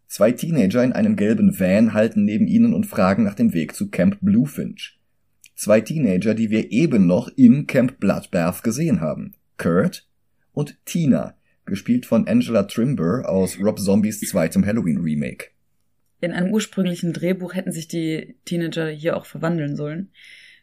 Zwei 0.07 0.31
Teenager 0.31 0.83
in 0.83 0.93
einem 0.93 1.15
gelben 1.15 1.59
Van 1.59 1.93
halten 1.93 2.25
neben 2.25 2.47
ihnen 2.47 2.73
und 2.73 2.85
fragen 2.85 3.23
nach 3.23 3.35
dem 3.35 3.53
Weg 3.53 3.75
zu 3.75 3.89
Camp 3.89 4.19
Bluefinch. 4.21 4.99
Zwei 5.55 5.81
Teenager, 5.81 6.33
die 6.33 6.49
wir 6.49 6.71
eben 6.71 7.07
noch 7.07 7.29
im 7.29 7.65
Camp 7.65 7.99
Bloodbath 7.99 8.63
gesehen 8.63 9.01
haben. 9.01 9.35
Kurt 9.57 10.07
und 10.51 10.77
Tina, 10.85 11.35
gespielt 11.65 12.05
von 12.05 12.27
Angela 12.27 12.63
Trimber 12.63 13.27
aus 13.27 13.59
Rob 13.59 13.79
Zombies 13.79 14.19
zweitem 14.21 14.65
Halloween 14.65 14.99
Remake. 14.99 15.47
In 16.21 16.31
einem 16.31 16.51
ursprünglichen 16.51 17.13
Drehbuch 17.13 17.53
hätten 17.53 17.71
sich 17.71 17.87
die 17.87 18.35
Teenager 18.45 18.87
hier 18.87 19.17
auch 19.17 19.25
verwandeln 19.25 19.75
sollen. 19.75 20.11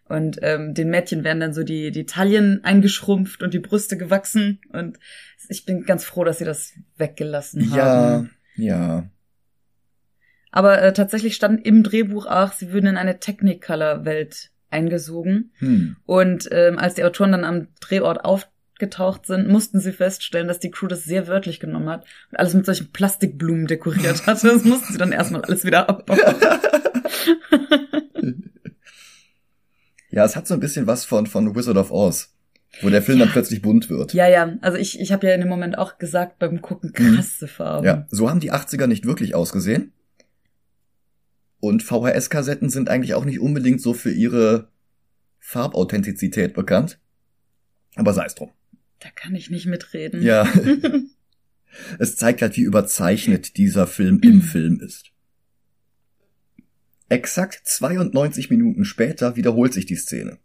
Und 0.09 0.39
ähm, 0.43 0.75
den 0.75 0.91
Mädchen 0.91 1.25
werden 1.25 1.41
dann 1.41 1.55
so 1.55 1.63
die, 1.63 1.91
die 1.91 2.07
Taillen 2.07 2.65
eingeschrumpft 2.65 3.43
und 3.43 3.55
die 3.55 3.61
Brüste 3.61 3.97
gewachsen. 3.97 4.61
Und 4.71 4.99
ich 5.49 5.65
bin 5.65 5.85
ganz 5.85 6.05
froh, 6.05 6.25
dass 6.25 6.39
sie 6.39 6.45
das 6.45 6.73
weggelassen 6.97 7.71
haben. 7.71 8.31
Ja, 8.57 8.65
ja. 8.65 9.11
Aber 10.51 10.83
äh, 10.83 10.93
tatsächlich 10.93 11.35
stand 11.35 11.65
im 11.65 11.83
Drehbuch 11.83 12.27
auch, 12.27 12.53
sie 12.53 12.73
würden 12.73 12.89
in 12.89 12.97
eine 12.99 13.21
Technicolor-Welt 13.21 14.51
eingesogen. 14.69 15.53
Hm. 15.59 15.97
Und 16.05 16.49
ähm, 16.53 16.79
als 16.79 16.95
die 16.95 17.05
Autoren 17.05 17.33
dann 17.33 17.45
am 17.45 17.69
Drehort 17.81 18.25
aufgetaucht 18.83 19.27
sind, 19.27 19.49
mussten 19.49 19.81
sie 19.81 19.93
feststellen, 19.93 20.49
dass 20.49 20.59
die 20.59 20.71
Crew 20.71 20.87
das 20.89 21.05
sehr 21.05 21.29
wörtlich 21.29 21.61
genommen 21.61 21.89
hat 21.89 22.05
und 22.31 22.39
alles 22.39 22.55
mit 22.55 22.67
solchen 22.67 22.91
Plastikblumen 22.93 23.67
dekoriert 23.67 24.27
hat. 24.27 24.43
Das 24.53 24.65
mussten 24.65 24.93
sie 24.93 24.99
dann 24.99 25.13
erstmal 25.13 25.43
alles 25.43 25.65
wieder 25.65 25.89
abbauen. 25.89 26.19
Ja, 30.15 30.27
es 30.27 30.37
hat 30.37 30.47
so 30.47 30.53
ein 30.53 30.61
bisschen 30.61 30.87
was 30.87 31.07
von, 31.07 31.27
von 31.27 31.57
Wizard 31.57 31.79
of 31.79 31.91
Oz, 31.91 32.35
wo 32.83 32.91
der 32.91 33.01
Film 33.01 33.19
Ja. 33.19 33.25
dann 33.25 33.33
plötzlich 33.33 33.63
bunt 33.63 33.89
wird. 33.89 34.13
ja, 34.13 34.29
ja, 34.29 34.59
also 34.61 34.77
ich, 34.77 35.01
ich 35.01 35.11
habe 35.11 35.27
ja 35.27 35.33
in 35.33 35.41
dem 35.41 35.49
Moment 35.49 35.79
auch 35.79 35.97
gesagt 35.97 36.39
beim 36.39 36.61
Gucken, 36.61 36.93
krasse 36.93 37.49
Farben. 37.49 37.87
Ja, 37.87 38.07
so 38.11 38.29
haben 38.29 38.39
die 38.41 38.53
80er 38.53 38.87
nicht 38.87 39.07
wirklich 39.07 39.35
ausgesehen. 39.35 39.95
Und 41.61 41.83
VHS-Kassetten 41.83 42.69
sind 42.69 42.91
eigentlich 42.91 43.15
auch 43.15 43.25
nicht 43.25 43.41
unbedingt 43.41 43.81
so 43.81 43.95
für 43.95 44.13
ihre 44.13 44.69
Farbauthentizität 45.39 46.53
bekannt. 46.53 46.99
Aber 47.95 48.13
sei 48.13 48.27
es 48.27 48.35
drum. 48.35 48.51
Da 49.03 49.11
kann 49.11 49.35
ich 49.35 49.51
nicht 49.51 49.67
mitreden. 49.67 50.23
Ja. 50.23 50.49
es 51.99 52.17
zeigt 52.17 52.41
halt, 52.41 52.57
wie 52.57 52.63
überzeichnet 52.63 53.57
dieser 53.57 53.89
Film 53.89 54.21
im 54.23 54.43
Film 54.43 54.81
ist. 54.81 55.11
Exakt 57.09 57.63
92 57.65 58.49
Minuten 58.49 58.85
später 58.85 59.35
wiederholt 59.35 59.73
sich 59.73 59.87
die 59.87 59.97
Szene. 59.97 60.39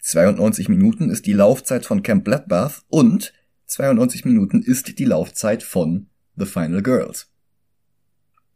92 0.00 0.68
Minuten 0.68 1.10
ist 1.10 1.26
die 1.26 1.32
Laufzeit 1.32 1.86
von 1.86 2.02
Camp 2.02 2.24
Bloodbath 2.24 2.82
und 2.88 3.32
92 3.66 4.24
Minuten 4.24 4.62
ist 4.62 4.98
die 4.98 5.04
Laufzeit 5.04 5.62
von 5.62 6.08
The 6.36 6.44
Final 6.44 6.82
Girls. 6.82 7.30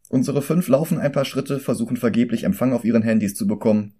Unsere 0.08 0.42
fünf 0.42 0.66
laufen 0.66 0.98
ein 0.98 1.12
paar 1.12 1.24
Schritte, 1.24 1.60
versuchen 1.60 1.96
vergeblich 1.96 2.42
Empfang 2.42 2.72
auf 2.72 2.84
ihren 2.84 3.02
Handys 3.02 3.34
zu 3.34 3.46
bekommen. 3.46 3.94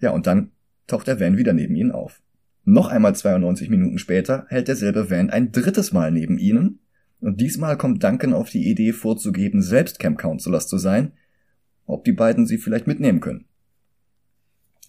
Ja, 0.00 0.10
und 0.10 0.26
dann 0.26 0.52
taucht 0.86 1.06
der 1.06 1.18
Van 1.18 1.38
wieder 1.38 1.54
neben 1.54 1.74
ihnen 1.74 1.92
auf. 1.92 2.20
Noch 2.68 2.88
einmal 2.88 3.14
92 3.14 3.70
Minuten 3.70 3.96
später 3.96 4.44
hält 4.48 4.66
derselbe 4.66 5.08
Van 5.08 5.30
ein 5.30 5.52
drittes 5.52 5.92
Mal 5.92 6.10
neben 6.10 6.36
ihnen 6.36 6.80
und 7.20 7.40
diesmal 7.40 7.78
kommt 7.78 8.02
Duncan 8.02 8.32
auf 8.32 8.50
die 8.50 8.68
Idee 8.68 8.92
vorzugeben, 8.92 9.62
selbst 9.62 10.00
Camp 10.00 10.18
Counselors 10.18 10.66
zu 10.66 10.76
sein, 10.76 11.12
ob 11.86 12.04
die 12.04 12.12
beiden 12.12 12.44
sie 12.44 12.58
vielleicht 12.58 12.88
mitnehmen 12.88 13.20
können. 13.20 13.44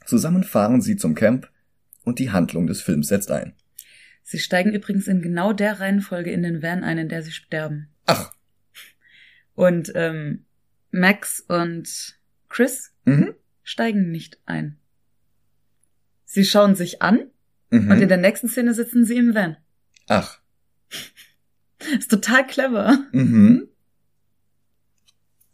Zusammen 0.08 0.44
fahren 0.44 0.82
sie 0.82 0.96
zum 0.96 1.14
Camp 1.14 1.52
und 2.04 2.18
die 2.18 2.32
Handlung 2.32 2.66
des 2.66 2.82
Films 2.82 3.10
setzt 3.10 3.30
ein. 3.30 3.54
Sie 4.24 4.40
steigen 4.40 4.74
übrigens 4.74 5.08
in 5.08 5.22
genau 5.22 5.54
der 5.54 5.80
Reihenfolge 5.80 6.32
in 6.32 6.42
den 6.42 6.64
Van 6.64 6.84
ein, 6.84 6.98
in 6.98 7.10
der 7.10 7.22
sie 7.22 7.32
sterben. 7.32 7.90
Ach, 8.08 8.34
Und 9.54 9.92
ähm, 9.94 10.46
Max 10.90 11.42
und 11.42 12.18
Chris 12.50 12.92
mhm. 13.06 13.36
steigen 13.62 14.10
nicht 14.10 14.40
ein. 14.48 14.80
Sie 16.26 16.44
schauen 16.44 16.74
sich 16.74 17.04
an 17.04 17.30
Mhm. 17.70 17.92
und 17.92 18.02
in 18.02 18.08
der 18.10 18.18
nächsten 18.18 18.48
Szene 18.48 18.74
sitzen 18.74 19.06
sie 19.06 19.18
im 19.18 19.36
Van. 19.36 19.58
Ach, 20.08 20.40
Ist 22.00 22.10
total 22.10 22.46
clever. 22.48 22.98
mhm. 23.12 23.68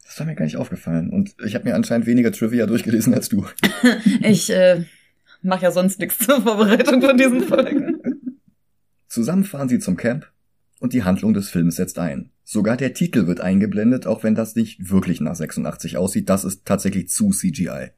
Das 0.04 0.20
war 0.20 0.26
mir 0.26 0.36
gar 0.36 0.44
nicht 0.44 0.56
aufgefallen 0.56 1.10
und 1.10 1.34
ich 1.44 1.54
habe 1.56 1.64
mir 1.64 1.74
anscheinend 1.74 2.06
weniger 2.06 2.30
Trivia 2.30 2.66
durchgelesen 2.66 3.14
als 3.14 3.28
du. 3.28 3.46
Ich 4.20 4.48
äh, 4.50 4.84
mache 5.42 5.64
ja 5.64 5.70
sonst 5.72 5.98
nichts 5.98 6.18
zur 6.18 6.40
Vorbereitung 6.40 7.02
von 7.02 7.16
diesen 7.16 7.40
Folgen. 7.42 8.00
Zusammen 9.08 9.44
fahren 9.44 9.68
sie 9.68 9.80
zum 9.80 9.96
Camp 9.96 10.30
und 10.78 10.92
die 10.92 11.02
Handlung 11.02 11.34
des 11.34 11.50
Films 11.50 11.76
setzt 11.76 11.98
ein. 11.98 12.30
Sogar 12.44 12.76
der 12.76 12.94
Titel 12.94 13.26
wird 13.26 13.40
eingeblendet, 13.40 14.06
auch 14.06 14.22
wenn 14.22 14.34
das 14.34 14.54
nicht 14.54 14.90
wirklich 14.90 15.20
nach 15.20 15.34
86 15.34 15.96
aussieht. 15.96 16.28
Das 16.28 16.44
ist 16.44 16.64
tatsächlich 16.64 17.08
zu 17.08 17.30
CGI. 17.30 17.90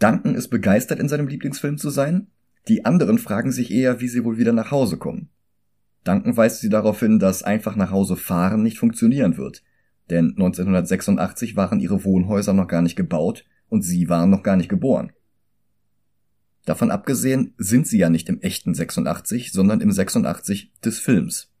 Duncan 0.00 0.34
ist 0.34 0.48
begeistert, 0.48 0.98
in 0.98 1.08
seinem 1.08 1.28
Lieblingsfilm 1.28 1.78
zu 1.78 1.90
sein. 1.90 2.26
Die 2.68 2.84
anderen 2.84 3.18
fragen 3.18 3.52
sich 3.52 3.70
eher, 3.70 4.00
wie 4.00 4.08
sie 4.08 4.24
wohl 4.24 4.38
wieder 4.38 4.52
nach 4.52 4.70
Hause 4.70 4.96
kommen. 4.96 5.28
Duncan 6.04 6.36
weist 6.36 6.60
sie 6.60 6.70
darauf 6.70 7.00
hin, 7.00 7.18
dass 7.18 7.42
einfach 7.42 7.76
nach 7.76 7.90
Hause 7.90 8.16
fahren 8.16 8.62
nicht 8.62 8.78
funktionieren 8.78 9.36
wird. 9.36 9.62
Denn 10.08 10.30
1986 10.30 11.54
waren 11.54 11.78
ihre 11.78 12.02
Wohnhäuser 12.04 12.54
noch 12.54 12.66
gar 12.66 12.82
nicht 12.82 12.96
gebaut 12.96 13.44
und 13.68 13.82
sie 13.82 14.08
waren 14.08 14.30
noch 14.30 14.42
gar 14.42 14.56
nicht 14.56 14.70
geboren. 14.70 15.12
Davon 16.64 16.90
abgesehen 16.90 17.54
sind 17.58 17.86
sie 17.86 17.98
ja 17.98 18.10
nicht 18.10 18.28
im 18.28 18.40
echten 18.40 18.74
86, 18.74 19.52
sondern 19.52 19.80
im 19.80 19.92
86 19.92 20.72
des 20.84 20.98
Films. 20.98 21.52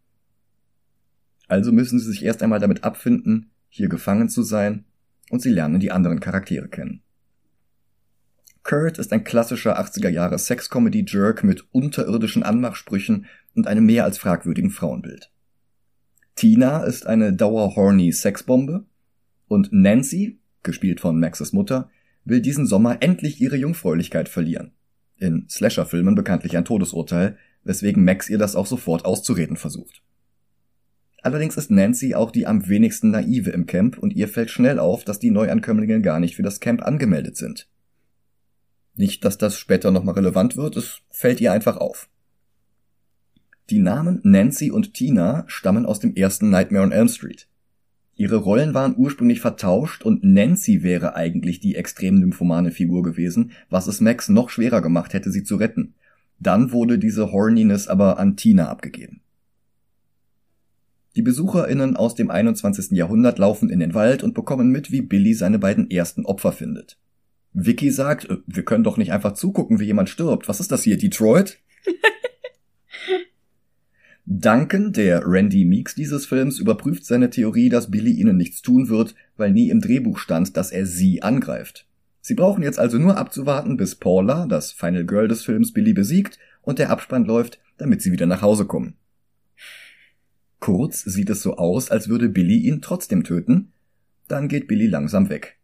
Also 1.46 1.72
müssen 1.72 1.98
sie 1.98 2.06
sich 2.06 2.24
erst 2.24 2.42
einmal 2.42 2.60
damit 2.60 2.84
abfinden, 2.84 3.50
hier 3.68 3.88
gefangen 3.88 4.28
zu 4.28 4.42
sein, 4.42 4.84
und 5.30 5.42
sie 5.42 5.50
lernen 5.50 5.80
die 5.80 5.92
anderen 5.92 6.20
Charaktere 6.20 6.68
kennen. 6.68 7.02
Kurt 8.62 8.98
ist 8.98 9.12
ein 9.12 9.24
klassischer 9.24 9.80
80er 9.80 10.08
Jahre 10.08 10.38
Sex-Comedy-Jerk 10.38 11.44
mit 11.44 11.64
unterirdischen 11.72 12.42
Anmachsprüchen 12.42 13.26
und 13.54 13.66
einem 13.66 13.86
mehr 13.86 14.04
als 14.04 14.18
fragwürdigen 14.18 14.70
Frauenbild. 14.70 15.30
Tina 16.36 16.84
ist 16.84 17.06
eine 17.06 17.32
dauerhorny 17.32 18.12
Sexbombe 18.12 18.84
und 19.48 19.72
Nancy, 19.72 20.38
gespielt 20.62 21.00
von 21.00 21.18
Maxes 21.18 21.52
Mutter, 21.52 21.90
will 22.24 22.40
diesen 22.40 22.66
Sommer 22.66 22.98
endlich 23.00 23.40
ihre 23.40 23.56
Jungfräulichkeit 23.56 24.28
verlieren. 24.28 24.72
In 25.16 25.46
Slasher-Filmen 25.48 26.14
bekanntlich 26.14 26.56
ein 26.56 26.64
Todesurteil, 26.64 27.36
weswegen 27.64 28.04
Max 28.04 28.30
ihr 28.30 28.38
das 28.38 28.56
auch 28.56 28.66
sofort 28.66 29.04
auszureden 29.04 29.56
versucht. 29.56 30.02
Allerdings 31.22 31.56
ist 31.56 31.70
Nancy 31.70 32.14
auch 32.14 32.30
die 32.30 32.46
am 32.46 32.68
wenigsten 32.68 33.10
naive 33.10 33.50
im 33.50 33.66
Camp 33.66 33.98
und 33.98 34.14
ihr 34.14 34.28
fällt 34.28 34.50
schnell 34.50 34.78
auf, 34.78 35.04
dass 35.04 35.18
die 35.18 35.30
Neuankömmlinge 35.30 36.00
gar 36.00 36.20
nicht 36.20 36.36
für 36.36 36.42
das 36.42 36.60
Camp 36.60 36.82
angemeldet 36.82 37.36
sind. 37.36 37.68
Nicht, 39.00 39.24
dass 39.24 39.38
das 39.38 39.56
später 39.56 39.92
nochmal 39.92 40.16
relevant 40.16 40.58
wird, 40.58 40.76
es 40.76 41.00
fällt 41.08 41.40
ihr 41.40 41.52
einfach 41.52 41.78
auf. 41.78 42.10
Die 43.70 43.78
Namen 43.78 44.20
Nancy 44.24 44.70
und 44.70 44.92
Tina 44.92 45.44
stammen 45.46 45.86
aus 45.86 46.00
dem 46.00 46.14
ersten 46.14 46.50
Nightmare 46.50 46.84
on 46.84 46.92
Elm 46.92 47.08
Street. 47.08 47.48
Ihre 48.14 48.36
Rollen 48.36 48.74
waren 48.74 48.94
ursprünglich 48.98 49.40
vertauscht 49.40 50.02
und 50.02 50.22
Nancy 50.22 50.82
wäre 50.82 51.16
eigentlich 51.16 51.60
die 51.60 51.76
extrem 51.76 52.16
nymphomane 52.16 52.72
Figur 52.72 53.02
gewesen, 53.02 53.52
was 53.70 53.86
es 53.86 54.02
Max 54.02 54.28
noch 54.28 54.50
schwerer 54.50 54.82
gemacht 54.82 55.14
hätte, 55.14 55.30
sie 55.30 55.44
zu 55.44 55.56
retten. 55.56 55.94
Dann 56.38 56.70
wurde 56.70 56.98
diese 56.98 57.32
Horniness 57.32 57.88
aber 57.88 58.18
an 58.18 58.36
Tina 58.36 58.68
abgegeben. 58.68 59.22
Die 61.16 61.22
BesucherInnen 61.22 61.96
aus 61.96 62.16
dem 62.16 62.30
21. 62.30 62.90
Jahrhundert 62.90 63.38
laufen 63.38 63.70
in 63.70 63.80
den 63.80 63.94
Wald 63.94 64.22
und 64.22 64.34
bekommen 64.34 64.68
mit, 64.68 64.92
wie 64.92 65.00
Billy 65.00 65.32
seine 65.32 65.58
beiden 65.58 65.90
ersten 65.90 66.26
Opfer 66.26 66.52
findet. 66.52 66.98
Vicky 67.52 67.90
sagt, 67.90 68.28
"Äh, 68.30 68.38
wir 68.46 68.64
können 68.64 68.84
doch 68.84 68.96
nicht 68.96 69.12
einfach 69.12 69.32
zugucken, 69.32 69.80
wie 69.80 69.86
jemand 69.86 70.08
stirbt. 70.08 70.48
Was 70.48 70.60
ist 70.60 70.72
das 70.72 70.82
hier, 70.82 70.96
Detroit? 70.96 71.58
Duncan, 74.26 74.92
der 74.92 75.22
Randy 75.26 75.64
Meeks 75.64 75.94
dieses 75.96 76.26
Films, 76.26 76.60
überprüft 76.60 77.04
seine 77.04 77.30
Theorie, 77.30 77.68
dass 77.68 77.90
Billy 77.90 78.12
ihnen 78.12 78.36
nichts 78.36 78.62
tun 78.62 78.88
wird, 78.88 79.14
weil 79.36 79.50
nie 79.50 79.70
im 79.70 79.80
Drehbuch 79.80 80.18
stand, 80.18 80.56
dass 80.56 80.70
er 80.70 80.86
sie 80.86 81.22
angreift. 81.22 81.86
Sie 82.20 82.34
brauchen 82.34 82.62
jetzt 82.62 82.78
also 82.78 82.98
nur 82.98 83.16
abzuwarten, 83.16 83.76
bis 83.76 83.96
Paula, 83.96 84.46
das 84.46 84.72
Final 84.72 85.04
Girl 85.04 85.26
des 85.26 85.42
Films, 85.42 85.72
Billy 85.72 85.92
besiegt 85.92 86.38
und 86.62 86.78
der 86.78 86.90
Abspann 86.90 87.24
läuft, 87.24 87.58
damit 87.78 88.02
sie 88.02 88.12
wieder 88.12 88.26
nach 88.26 88.42
Hause 88.42 88.66
kommen. 88.66 88.94
Kurz 90.60 91.02
sieht 91.02 91.30
es 91.30 91.42
so 91.42 91.56
aus, 91.56 91.90
als 91.90 92.08
würde 92.08 92.28
Billy 92.28 92.58
ihn 92.58 92.82
trotzdem 92.82 93.24
töten, 93.24 93.72
dann 94.28 94.46
geht 94.46 94.68
Billy 94.68 94.86
langsam 94.86 95.30
weg. 95.30 95.58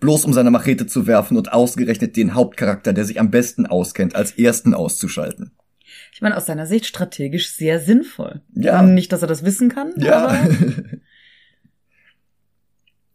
Bloß 0.00 0.24
um 0.24 0.32
seine 0.32 0.50
Machete 0.50 0.86
zu 0.86 1.06
werfen 1.06 1.36
und 1.36 1.52
ausgerechnet 1.52 2.16
den 2.16 2.34
Hauptcharakter, 2.34 2.92
der 2.92 3.04
sich 3.04 3.20
am 3.20 3.30
besten 3.30 3.66
auskennt, 3.66 4.14
als 4.14 4.32
ersten 4.32 4.74
auszuschalten. 4.74 5.52
Ich 6.12 6.20
meine, 6.20 6.36
aus 6.36 6.46
seiner 6.46 6.66
Sicht 6.66 6.86
strategisch 6.86 7.52
sehr 7.52 7.80
sinnvoll. 7.80 8.42
Ja. 8.54 8.80
Und 8.80 8.94
nicht, 8.94 9.12
dass 9.12 9.22
er 9.22 9.28
das 9.28 9.44
wissen 9.44 9.68
kann, 9.68 9.92
Ja. 9.96 10.28
aber 10.28 10.48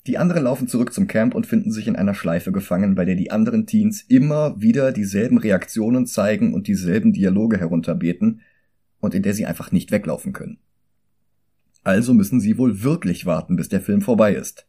Die 0.05 0.17
anderen 0.17 0.43
laufen 0.43 0.67
zurück 0.67 0.93
zum 0.93 1.07
Camp 1.07 1.33
und 1.33 1.47
finden 1.47 1.71
sich 1.71 1.87
in 1.87 1.95
einer 1.95 2.13
Schleife 2.13 2.51
gefangen, 2.51 2.93
bei 2.95 3.05
der 3.05 3.15
die 3.15 3.31
anderen 3.31 3.65
Teens 3.65 4.01
immer 4.01 4.59
wieder 4.59 4.91
dieselben 4.91 5.37
Reaktionen 5.37 6.05
zeigen 6.07 6.53
und 6.53 6.67
dieselben 6.67 7.13
Dialoge 7.13 7.57
herunterbeten 7.57 8.41
und 8.99 9.15
in 9.15 9.23
der 9.23 9.33
sie 9.33 9.45
einfach 9.45 9.71
nicht 9.71 9.91
weglaufen 9.91 10.33
können. 10.33 10.57
Also 11.83 12.13
müssen 12.13 12.41
sie 12.41 12.57
wohl 12.57 12.83
wirklich 12.83 13.25
warten, 13.25 13.55
bis 13.55 13.69
der 13.69 13.79
Film 13.81 14.01
vorbei 14.01 14.33
ist. 14.33 14.67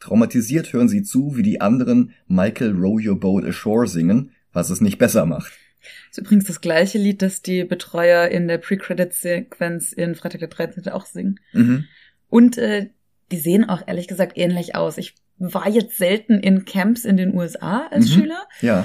Traumatisiert 0.00 0.72
hören 0.72 0.88
sie 0.88 1.02
zu, 1.02 1.36
wie 1.36 1.42
die 1.42 1.60
anderen 1.60 2.12
Michael 2.26 2.72
Row 2.72 3.00
Your 3.04 3.18
Boat 3.18 3.44
Ashore 3.44 3.86
singen, 3.86 4.30
was 4.52 4.70
es 4.70 4.80
nicht 4.80 4.98
besser 4.98 5.26
macht. 5.26 5.52
Das 6.10 6.18
ist 6.18 6.18
übrigens 6.18 6.44
das 6.46 6.60
gleiche 6.60 6.98
Lied, 6.98 7.22
das 7.22 7.42
die 7.42 7.64
Betreuer 7.64 8.28
in 8.28 8.48
der 8.48 8.58
Pre-Credit-Sequenz 8.58 9.92
in 9.92 10.14
Freitag 10.14 10.40
der 10.40 10.48
13. 10.48 10.88
auch 10.88 11.06
singen. 11.06 11.38
Mhm. 11.52 11.84
Und 12.28 12.58
äh, 12.58 12.90
die 13.30 13.38
sehen 13.38 13.64
auch 13.68 13.82
ehrlich 13.86 14.08
gesagt 14.08 14.36
ähnlich 14.36 14.74
aus. 14.74 14.98
Ich 14.98 15.14
war 15.38 15.68
jetzt 15.68 15.96
selten 15.96 16.40
in 16.40 16.64
Camps 16.64 17.04
in 17.04 17.16
den 17.16 17.34
USA 17.34 17.86
als 17.90 18.06
Mhm. 18.10 18.12
Schüler, 18.22 18.42
Ja. 18.60 18.84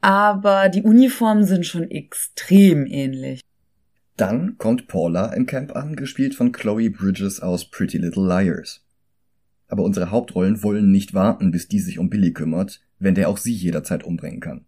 aber 0.00 0.68
die 0.68 0.82
Uniformen 0.82 1.44
sind 1.44 1.66
schon 1.66 1.90
extrem 1.90 2.86
ähnlich. 2.86 3.40
Dann 4.16 4.56
kommt 4.58 4.88
Paula 4.88 5.32
im 5.32 5.46
Camp 5.46 5.74
an, 5.76 5.94
gespielt 5.96 6.34
von 6.34 6.52
Chloe 6.52 6.90
Bridges 6.90 7.40
aus 7.40 7.70
Pretty 7.70 7.98
Little 7.98 8.26
Liars. 8.26 8.84
Aber 9.68 9.84
unsere 9.84 10.10
Hauptrollen 10.10 10.62
wollen 10.62 10.90
nicht 10.90 11.14
warten, 11.14 11.50
bis 11.50 11.68
die 11.68 11.80
sich 11.80 11.98
um 11.98 12.10
Billy 12.10 12.32
kümmert, 12.32 12.80
wenn 12.98 13.14
der 13.14 13.28
auch 13.28 13.36
sie 13.36 13.52
jederzeit 13.52 14.02
umbringen 14.02 14.40
kann. 14.40 14.64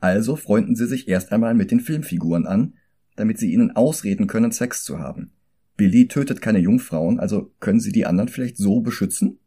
Also 0.00 0.34
freunden 0.34 0.74
sie 0.74 0.86
sich 0.86 1.06
erst 1.06 1.30
einmal 1.30 1.54
mit 1.54 1.70
den 1.70 1.80
Filmfiguren 1.80 2.46
an, 2.46 2.74
damit 3.14 3.38
sie 3.38 3.52
ihnen 3.52 3.70
ausreden 3.70 4.26
können, 4.26 4.50
Sex 4.50 4.84
zu 4.84 4.98
haben. 4.98 5.32
Billy 5.76 6.08
tötet 6.08 6.40
keine 6.40 6.58
Jungfrauen, 6.58 7.20
also 7.20 7.52
können 7.60 7.80
sie 7.80 7.92
die 7.92 8.06
anderen 8.06 8.28
vielleicht 8.28 8.56
so 8.56 8.80
beschützen? 8.80 9.38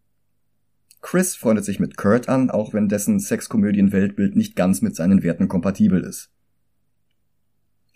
Chris 1.01 1.35
freundet 1.35 1.65
sich 1.65 1.79
mit 1.79 1.97
Kurt 1.97 2.29
an, 2.29 2.49
auch 2.49 2.73
wenn 2.73 2.89
dessen 2.89 3.19
Sexkomödien-Weltbild 3.19 4.35
nicht 4.35 4.55
ganz 4.55 4.81
mit 4.81 4.95
seinen 4.95 5.23
Werten 5.23 5.47
kompatibel 5.47 6.01
ist. 6.01 6.31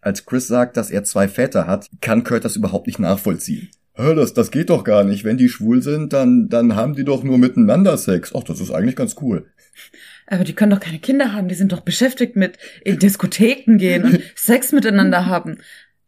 Als 0.01 0.25
Chris 0.25 0.48
sagt, 0.48 0.77
dass 0.77 0.91
er 0.91 1.03
zwei 1.03 1.27
Väter 1.27 1.65
hat, 1.65 1.89
kann 2.01 2.24
Kurt 2.24 2.46
das 2.46 2.55
überhaupt 2.55 2.88
nicht 2.88 3.00
nachvollziehen. 3.00 3.69
Hör, 4.00 4.15
das, 4.15 4.34
das 4.34 4.50
geht 4.50 4.70
doch 4.70 4.86
gar 4.86 5.03
nicht. 5.03 5.25
Wenn 5.25 5.36
die 5.36 5.50
schwul 5.50 5.82
sind, 5.82 6.13
dann, 6.13 6.48
dann 6.48 6.77
haben 6.77 6.96
die 6.96 7.03
doch 7.03 7.22
nur 7.22 7.38
miteinander 7.38 7.98
Sex. 7.98 8.34
Ach, 8.34 8.44
das 8.44 8.62
ist 8.62 8.72
eigentlich 8.72 8.96
ganz 8.96 9.18
cool. 9.22 9.51
Aber 10.25 10.46
die 10.46 10.53
können 10.53 10.72
doch 10.72 10.79
keine 10.79 11.00
Kinder 11.00 11.34
haben, 11.34 11.50
die 11.50 11.56
sind 11.56 11.74
doch 11.74 11.82
beschäftigt 11.82 12.38
mit 12.38 12.58
in 12.86 12.98
Diskotheken 12.98 13.75
gehen 13.75 14.06
und 14.06 14.22
Sex 14.36 14.72
miteinander 14.72 15.25
haben. 15.25 15.58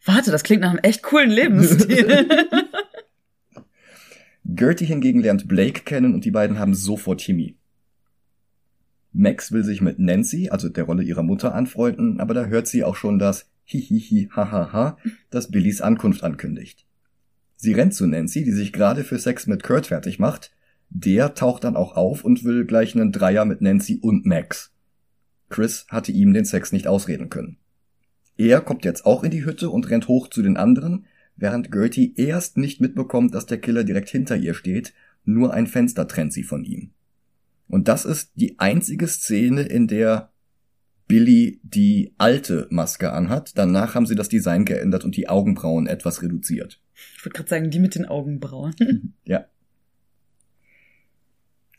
Warte, 0.06 0.32
das 0.32 0.44
klingt 0.44 0.62
nach 0.62 0.70
einem 0.70 0.80
echt 0.80 1.04
coolen 1.04 1.30
Lebensstil. 1.30 2.30
Gertie 4.46 4.86
hingegen 4.86 5.22
lernt 5.22 5.50
Blake 5.50 5.82
kennen 5.82 6.14
und 6.14 6.24
die 6.24 6.32
beiden 6.32 6.60
haben 6.60 6.74
sofort 6.74 7.22
Chemie. 7.22 7.58
Max 9.12 9.52
will 9.52 9.66
sich 9.66 9.82
mit 9.82 10.00
Nancy, 10.00 10.50
also 10.50 10.70
der 10.70 10.86
Rolle 10.86 11.04
ihrer 11.04 11.24
Mutter, 11.24 11.54
anfreunden, 11.54 12.22
aber 12.22 12.34
da 12.34 12.46
hört 12.46 12.68
sie 12.68 12.86
auch 12.86 12.96
schon 12.96 13.20
das 13.20 13.50
Hihihi 13.66 14.30
hahaha, 14.34 14.98
das 15.30 15.52
Billys 15.52 15.82
Ankunft 15.82 16.24
ankündigt. 16.24 16.86
Sie 17.62 17.74
rennt 17.74 17.94
zu 17.94 18.08
Nancy, 18.08 18.44
die 18.44 18.54
sich 18.54 18.74
gerade 18.74 19.04
für 19.04 19.20
Sex 19.20 19.46
mit 19.46 19.62
Kurt 19.62 19.86
fertig 19.86 20.18
macht. 20.18 20.52
Der 20.90 21.36
taucht 21.36 21.64
dann 21.64 21.76
auch 21.76 21.96
auf 21.96 22.26
und 22.26 22.44
will 22.44 22.66
gleich 22.66 22.96
einen 22.96 23.12
Dreier 23.12 23.46
mit 23.46 23.62
Nancy 23.62 24.00
und 24.02 24.26
Max. 24.26 24.74
Chris 25.48 25.86
hatte 25.88 26.12
ihm 26.12 26.34
den 26.34 26.44
Sex 26.44 26.72
nicht 26.72 26.88
ausreden 26.88 27.30
können. 27.30 27.58
Er 28.36 28.62
kommt 28.62 28.84
jetzt 28.84 29.06
auch 29.06 29.24
in 29.24 29.30
die 29.30 29.46
Hütte 29.46 29.70
und 29.70 29.92
rennt 29.92 30.08
hoch 30.08 30.28
zu 30.28 30.42
den 30.42 30.58
anderen, 30.58 31.06
während 31.36 31.72
Gertie 31.72 32.16
erst 32.18 32.58
nicht 32.58 32.82
mitbekommt, 32.82 33.36
dass 33.36 33.46
der 33.46 33.60
Killer 33.60 33.84
direkt 33.84 34.10
hinter 34.10 34.36
ihr 34.38 34.56
steht, 34.56 34.96
nur 35.24 35.54
ein 35.54 35.68
Fenster 35.68 36.08
trennt 36.08 36.34
sie 36.34 36.42
von 36.42 36.66
ihm. 36.66 36.90
Und 37.68 37.88
das 37.88 38.06
ist 38.06 38.32
die 38.34 38.58
einzige 38.58 39.06
Szene, 39.08 39.62
in 39.62 39.86
der 39.86 40.32
Billy 41.06 41.60
die 41.62 42.16
alte 42.18 42.66
Maske 42.72 43.14
anhat. 43.14 43.56
Danach 43.56 43.94
haben 43.94 44.08
sie 44.08 44.16
das 44.16 44.30
Design 44.30 44.66
geändert 44.66 45.06
und 45.06 45.16
die 45.16 45.30
Augenbrauen 45.30 45.86
etwas 45.86 46.24
reduziert. 46.24 46.82
Ich 47.18 47.26
würde 47.26 47.36
gerade 47.36 47.50
sagen, 47.50 47.70
die 47.70 47.80
mit 47.80 47.96
den 47.96 48.06
Augenbrauen. 48.06 48.76
Ja. 49.24 49.46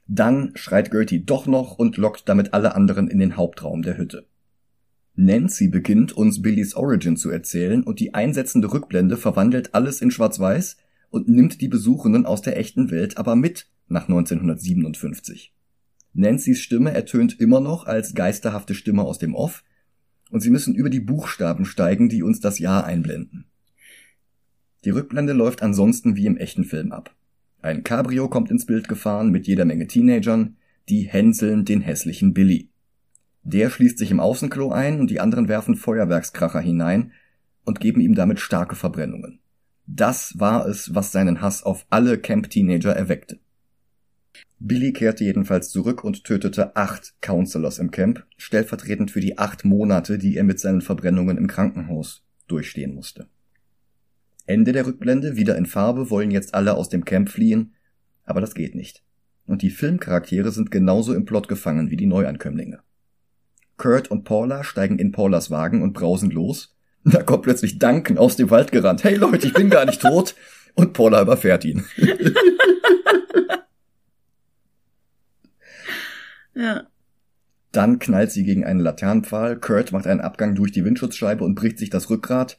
Dann 0.09 0.53
schreit 0.57 0.91
Gertie 0.91 1.25
doch 1.25 1.47
noch 1.47 1.79
und 1.79 1.97
lockt 1.97 2.29
damit 2.29 2.53
alle 2.53 2.75
anderen 2.75 3.09
in 3.09 3.19
den 3.19 3.37
Hauptraum 3.37 3.83
der 3.83 3.97
Hütte. 3.97 4.27
Nancy 5.15 5.69
beginnt 5.69 6.13
uns 6.13 6.43
Billys 6.43 6.75
Origin 6.75 7.17
zu 7.17 7.31
erzählen 7.31 7.83
und 7.83 8.01
die 8.01 8.15
einsetzende 8.15 8.73
Rückblende 8.73 9.17
verwandelt 9.17 9.75
alles 9.75 10.01
in 10.01 10.11
Schwarz-Weiß 10.11 10.77
und 11.11 11.29
nimmt 11.29 11.61
die 11.61 11.69
Besuchenden 11.69 12.27
aus 12.27 12.43
der 12.43 12.59
echten 12.59 12.91
Welt 12.91 13.19
aber 13.19 13.37
mit 13.37 13.67
nach 13.89 14.09
1957. 14.09 15.55
Nancy's 16.15 16.61
Stimme 16.61 16.93
ertönt 16.93 17.41
immer 17.41 17.61
noch 17.61 17.87
als 17.87 18.15
geisterhafte 18.15 18.75
Stimme 18.75 19.03
aus 19.03 19.19
dem 19.19 19.35
Off 19.35 19.65
und 20.31 20.41
sie 20.41 20.51
müssen 20.51 20.75
über 20.75 20.91
die 20.91 21.01
Buchstaben 21.01 21.65
steigen, 21.65 22.09
die 22.09 22.23
uns 22.23 22.41
das 22.41 22.59
Jahr 22.59 22.85
einblenden. 22.85 23.47
Die 24.85 24.91
Rückblende 24.91 25.33
läuft 25.33 25.63
ansonsten 25.63 26.17
wie 26.17 26.27
im 26.27 26.37
echten 26.37 26.65
Film 26.65 26.93
ab. 26.93 27.15
Ein 27.61 27.85
Cabrio 27.85 28.29
kommt 28.29 28.51
ins 28.51 28.67
Bild 28.67 28.89
gefahren 28.89 29.31
mit 29.31 29.47
jeder 29.47 29.65
Menge 29.65 29.87
Teenagern, 29.87 30.57
die 30.89 31.03
hänseln 31.03 31.65
den 31.65 31.81
hässlichen 31.81 32.35
Billy. 32.35 32.69
Der 33.45 33.71
schließt 33.71 33.99
sich 33.99 34.11
im 34.11 34.21
Außenklo 34.21 34.71
ein 34.71 35.01
und 35.01 35.11
die 35.11 35.21
anderen 35.21 35.49
werfen 35.49 35.77
Feuerwerkskracher 35.77 36.61
hinein 36.61 37.13
und 37.65 37.81
geben 37.81 38.01
ihm 38.01 38.15
damit 38.15 38.41
starke 38.41 38.75
Verbrennungen. 38.75 39.41
Das 39.87 40.39
war 40.39 40.67
es, 40.67 40.95
was 40.95 41.13
seinen 41.13 41.41
Hass 41.41 41.63
auf 41.63 41.87
alle 41.91 42.19
Camp-Teenager 42.19 42.95
erweckte. 42.95 43.39
Billy 44.59 44.93
kehrte 44.93 45.25
jedenfalls 45.25 45.71
zurück 45.71 46.05
und 46.05 46.25
tötete 46.25 46.77
acht 46.77 47.15
Counselors 47.21 47.79
im 47.79 47.91
Camp, 47.91 48.25
stellvertretend 48.37 49.11
für 49.11 49.21
die 49.21 49.39
acht 49.39 49.65
Monate, 49.65 50.19
die 50.19 50.37
er 50.37 50.45
mit 50.45 50.61
seinen 50.61 50.81
Verbrennungen 50.81 51.37
im 51.37 51.49
Krankenhaus 51.49 52.25
durchstehen 52.47 52.95
musste. 52.95 53.27
Ende 54.47 54.73
der 54.73 54.87
Rückblende, 54.87 55.37
wieder 55.37 55.57
in 55.57 55.67
Farbe, 55.67 56.11
wollen 56.11 56.31
jetzt 56.31 56.55
alle 56.55 56.75
aus 56.75 56.89
dem 56.89 57.05
Camp 57.05 57.29
fliehen, 57.29 57.75
aber 58.25 58.41
das 58.41 58.55
geht 58.55 58.75
nicht. 58.75 59.03
Und 59.47 59.63
die 59.63 59.71
Filmcharaktere 59.71 60.51
sind 60.51 60.71
genauso 60.71 61.15
im 61.15 61.25
Plot 61.25 61.49
gefangen 61.49 61.91
wie 61.91 61.97
die 61.97 62.07
Neuankömmlinge. 62.07 62.81
Kurt 63.77 64.11
und 64.11 64.25
Paula 64.25 64.65
steigen 64.65 64.99
in 64.99 65.13
Paulas 65.13 65.51
Wagen 65.51 65.83
und 65.83 65.93
brausen 65.93 66.31
los. 66.31 66.77
Da 67.05 67.23
kommt 67.23 67.43
plötzlich 67.43 67.79
Duncan 67.79 68.17
aus 68.19 68.37
dem 68.37 68.51
Wald 68.51 68.71
gerannt. 68.71 69.03
Hey 69.03 69.17
Leute, 69.17 69.47
ich 69.49 69.55
bin 69.55 69.71
gar 69.71 69.85
nicht 69.85 70.01
tot. 70.01 70.37
Und 70.75 70.93
Paula 70.93 71.21
überfährt 71.21 71.65
ihn. 71.65 71.85
ja. 76.55 76.87
Dann 77.73 77.99
knallt 77.99 78.31
sie 78.31 78.45
gegen 78.45 78.65
einen 78.65 78.81
Laternenpfahl. 78.81 79.59
Kurt 79.59 79.91
macht 79.93 80.07
einen 80.07 80.21
Abgang 80.21 80.55
durch 80.55 80.71
die 80.73 80.85
Windschutzscheibe 80.85 81.43
und 81.45 81.57
bricht 81.57 81.79
sich 81.79 81.91
das 81.91 82.09
Rückgrat. 82.09 82.59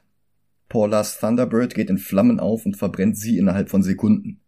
Paulas 0.70 1.20
Thunderbird 1.20 1.76
geht 1.76 1.90
in 1.90 1.98
Flammen 1.98 2.40
auf 2.40 2.66
und 2.66 2.78
verbrennt 2.78 3.18
sie 3.18 3.38
innerhalb 3.38 3.70
von 3.70 3.84
Sekunden. 3.84 4.40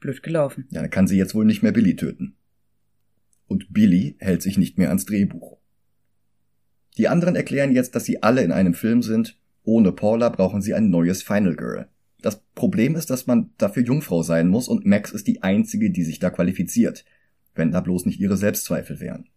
Blöd 0.00 0.22
gelaufen. 0.22 0.66
Ja, 0.70 0.80
dann 0.80 0.90
kann 0.90 1.06
sie 1.06 1.18
jetzt 1.18 1.34
wohl 1.34 1.44
nicht 1.44 1.62
mehr 1.62 1.72
Billy 1.72 1.94
töten. 1.94 2.34
Und 3.46 3.72
Billy 3.72 4.16
hält 4.18 4.42
sich 4.42 4.58
nicht 4.58 4.78
mehr 4.78 4.88
ans 4.88 5.04
Drehbuch. 5.04 5.58
Die 6.96 7.08
anderen 7.08 7.36
erklären 7.36 7.72
jetzt, 7.72 7.94
dass 7.94 8.04
sie 8.04 8.22
alle 8.22 8.42
in 8.42 8.52
einem 8.52 8.74
Film 8.74 9.02
sind. 9.02 9.38
Ohne 9.62 9.92
Paula 9.92 10.30
brauchen 10.30 10.62
sie 10.62 10.74
ein 10.74 10.90
neues 10.90 11.22
Final 11.22 11.54
Girl. 11.54 11.88
Das 12.22 12.42
Problem 12.54 12.96
ist, 12.96 13.10
dass 13.10 13.26
man 13.26 13.50
dafür 13.58 13.82
Jungfrau 13.82 14.22
sein 14.22 14.48
muss 14.48 14.68
und 14.68 14.86
Max 14.86 15.12
ist 15.12 15.26
die 15.26 15.42
einzige, 15.42 15.90
die 15.90 16.02
sich 16.02 16.18
da 16.18 16.30
qualifiziert. 16.30 17.04
Wenn 17.54 17.72
da 17.72 17.80
bloß 17.80 18.06
nicht 18.06 18.20
ihre 18.20 18.36
Selbstzweifel 18.36 19.00
wären. 19.00 19.28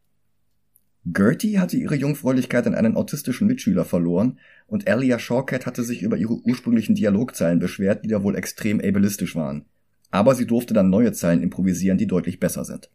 Gertie 1.05 1.59
hatte 1.59 1.75
ihre 1.75 1.95
Jungfräulichkeit 1.95 2.65
an 2.65 2.75
einen 2.75 2.95
autistischen 2.95 3.47
Mitschüler 3.47 3.83
verloren 3.83 4.39
und 4.67 4.87
Alia 4.87 5.19
Shawkat 5.19 5.65
hatte 5.65 5.83
sich 5.83 6.01
über 6.01 6.17
ihre 6.17 6.35
ursprünglichen 6.35 6.95
Dialogzeilen 6.95 7.59
beschwert, 7.59 8.05
die 8.05 8.07
da 8.07 8.23
wohl 8.23 8.35
extrem 8.35 8.79
ableistisch 8.79 9.35
waren. 9.35 9.65
Aber 10.11 10.35
sie 10.35 10.47
durfte 10.47 10.73
dann 10.73 10.89
neue 10.89 11.11
Zeilen 11.11 11.43
improvisieren, 11.43 11.97
die 11.97 12.07
deutlich 12.07 12.39
besser 12.39 12.63
sind. 12.63 12.89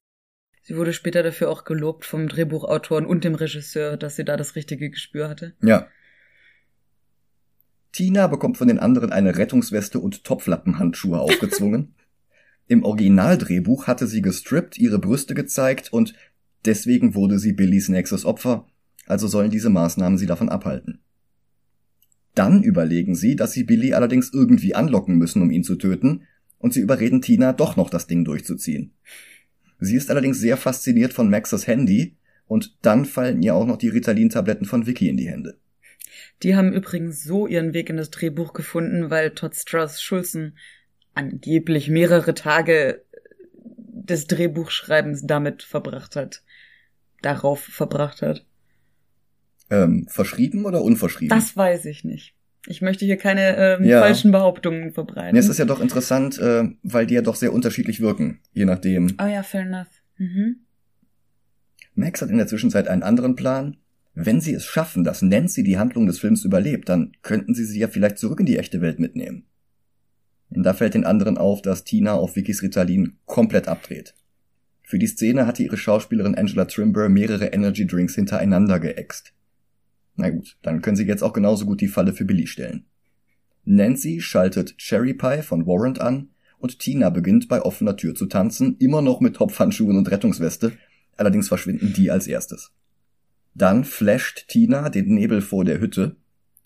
Sie 0.63 0.77
wurde 0.77 0.93
später 0.93 1.23
dafür 1.23 1.51
auch 1.51 1.65
gelobt 1.65 2.05
vom 2.05 2.29
Drehbuchautoren 2.29 3.07
und 3.07 3.25
dem 3.25 3.35
Regisseur, 3.35 3.97
dass 3.97 4.17
sie 4.17 4.25
da 4.25 4.37
das 4.37 4.55
richtige 4.55 4.91
Gespür 4.91 5.29
hatte. 5.29 5.55
Ja. 5.63 5.89
Tina 7.93 8.27
bekommt 8.27 8.59
von 8.59 8.69
den 8.69 8.79
anderen 8.79 9.11
eine 9.11 9.37
Rettungsweste 9.37 9.99
und 9.99 10.25
Topflappenhandschuhe 10.25 11.19
aufgezwungen. 11.19 11.95
Im 12.67 12.85
Originaldrehbuch 12.85 13.87
hatte 13.87 14.07
sie 14.07 14.21
gestrippt, 14.21 14.77
ihre 14.77 14.99
Brüste 14.99 15.35
gezeigt 15.35 15.91
und 15.91 16.13
deswegen 16.69 17.15
wurde 17.15 17.39
sie 17.39 17.53
Billys 17.53 17.89
nächstes 17.89 18.25
Opfer, 18.25 18.67
also 19.07 19.27
sollen 19.27 19.51
diese 19.51 19.71
Maßnahmen 19.71 20.19
sie 20.19 20.27
davon 20.27 20.51
abhalten. 20.51 21.01
Dann 22.35 22.63
überlegen 22.63 23.17
sie, 23.17 23.35
dass 23.35 23.53
sie 23.53 23.65
Billy 23.65 23.95
allerdings 23.95 24.31
irgendwie 24.33 24.75
anlocken 24.75 25.17
müssen, 25.17 25.43
um 25.43 25.51
ihn 25.51 25.65
zu 25.65 25.77
töten, 25.77 26.23
und 26.59 26.75
sie 26.75 26.81
überreden 26.81 27.23
Tina 27.23 27.53
doch 27.53 27.77
noch 27.77 27.89
das 27.89 28.07
Ding 28.07 28.25
durchzuziehen. 28.25 28.93
Sie 29.81 29.97
ist 29.97 30.11
allerdings 30.11 30.39
sehr 30.39 30.57
fasziniert 30.57 31.13
von 31.13 31.31
Maxes 31.31 31.67
Handy, 31.67 32.17
und 32.47 32.77
dann 32.83 33.05
fallen 33.05 33.43
ihr 33.43 33.55
auch 33.55 33.67
noch 33.67 33.77
die 33.77 33.89
Ritalin-Tabletten 33.89 34.67
von 34.67 34.87
Vicky 34.87 35.09
in 35.09 35.17
die 35.17 35.29
Hände. 35.29 35.59
Die 36.43 36.55
haben 36.55 36.73
übrigens 36.73 37.25
so 37.25 37.47
ihren 37.47 37.75
Weg 37.75 37.91
in 37.91 37.97
das 37.97 38.11
Drehbuch 38.11 38.53
gefunden, 38.53 39.11
weil 39.11 39.31
Todd 39.31 39.55
Strauss 39.55 40.01
Schulzen 40.01 40.57
angeblich 41.15 41.89
mehrere 41.89 42.35
Tage 42.35 43.03
des 44.09 44.27
Drehbuchschreibens 44.27 45.27
damit 45.27 45.63
verbracht 45.63 46.17
hat. 46.17 46.43
Darauf 47.23 47.61
verbracht 47.61 48.23
hat. 48.23 48.45
Ähm, 49.71 50.07
verschrieben 50.09 50.65
oder 50.65 50.83
unverschrieben? 50.83 51.37
Das 51.37 51.57
weiß 51.57 51.85
ich 51.87 52.05
nicht. 52.05 52.35
Ich 52.67 52.83
möchte 52.83 53.05
hier 53.05 53.17
keine 53.17 53.57
ähm, 53.57 53.85
ja. 53.85 54.01
falschen 54.01 54.31
Behauptungen 54.31 54.93
verbreiten. 54.93 55.33
Nee, 55.33 55.39
es 55.39 55.49
ist 55.49 55.59
ja 55.59 55.65
doch 55.65 55.81
interessant, 55.81 56.39
äh, 56.39 56.65
weil 56.83 57.07
die 57.07 57.15
ja 57.15 57.23
doch 57.23 57.37
sehr 57.37 57.53
unterschiedlich 57.53 58.01
wirken, 58.01 58.41
je 58.53 58.65
nachdem. 58.65 59.17
Oh 59.23 59.27
ja, 59.27 59.43
fair 59.43 59.63
enough. 59.63 59.87
Mhm. 60.17 60.57
Max 61.95 62.23
hat 62.23 62.31
in 62.31 62.39
der 62.39 62.47
Zwischenzeit 62.47 62.89
einen 62.89 63.03
anderen 63.03 63.37
Plan. 63.37 63.77
Wenn 64.15 64.41
sie 64.41 64.53
es 64.53 64.65
schaffen, 64.65 65.05
dass 65.05 65.23
Nancy 65.23 65.63
die 65.63 65.79
Handlung 65.79 66.07
des 66.07 66.19
Films 66.19 66.45
überlebt, 66.45 66.89
dann 66.89 67.13
könnten 67.23 67.55
sie 67.55 67.65
sie 67.65 67.79
ja 67.79 67.89
vielleicht 67.89 68.19
zurück 68.19 68.41
in 68.41 68.47
die 68.47 68.59
echte 68.59 68.81
Welt 68.81 68.99
mitnehmen. 68.99 69.47
Und 70.51 70.63
da 70.63 70.75
fällt 70.75 70.95
den 70.95 71.05
anderen 71.05 71.39
auf, 71.39 71.63
dass 71.63 71.85
Tina 71.85 72.15
auf 72.15 72.37
Vickys 72.37 72.63
Ritalin 72.63 73.19
komplett 73.27 73.69
abdreht. 73.69 74.15
Für 74.89 74.99
die 74.99 75.07
Szene 75.07 75.47
hatte 75.47 75.63
ihre 75.63 75.77
Schauspielerin 75.77 76.35
Angela 76.35 76.65
Trimber 76.65 77.11
mehrere 77.11 77.49
Energy 77.49 77.87
Drinks 77.87 78.15
hintereinander 78.15 78.81
geäxt. 78.81 79.35
Na 80.17 80.31
gut, 80.31 80.57
dann 80.63 80.81
können 80.81 80.97
sie 80.97 81.05
jetzt 81.05 81.23
auch 81.23 81.35
genauso 81.35 81.67
gut 81.67 81.83
die 81.83 81.89
Falle 81.89 82.15
für 82.15 82.25
Billy 82.25 82.47
stellen. 82.47 82.87
Nancy 83.67 84.23
schaltet 84.23 84.79
Cherry 84.79 85.13
Pie 85.13 85.43
von 85.43 85.67
Warrant 85.67 86.01
an 86.01 86.31
und 86.57 86.79
Tina 86.79 87.11
beginnt 87.11 87.49
bei 87.49 87.61
offener 87.61 87.99
Tür 87.99 88.15
zu 88.15 88.25
tanzen, 88.25 88.79
immer 88.79 89.03
noch 89.03 89.21
mit 89.21 89.37
Topfhandschuhen 89.37 89.99
und 89.99 90.11
Rettungsweste, 90.11 90.73
allerdings 91.19 91.49
verschwinden 91.49 91.93
die 91.93 92.11
als 92.11 92.27
erstes. 92.27 92.73
Dann 93.55 93.85
flasht 93.85 94.49
Tina 94.49 94.89
den 94.89 95.15
Nebel 95.15 95.43
vor 95.43 95.67
der 95.67 95.81
Hütte, 95.81 96.17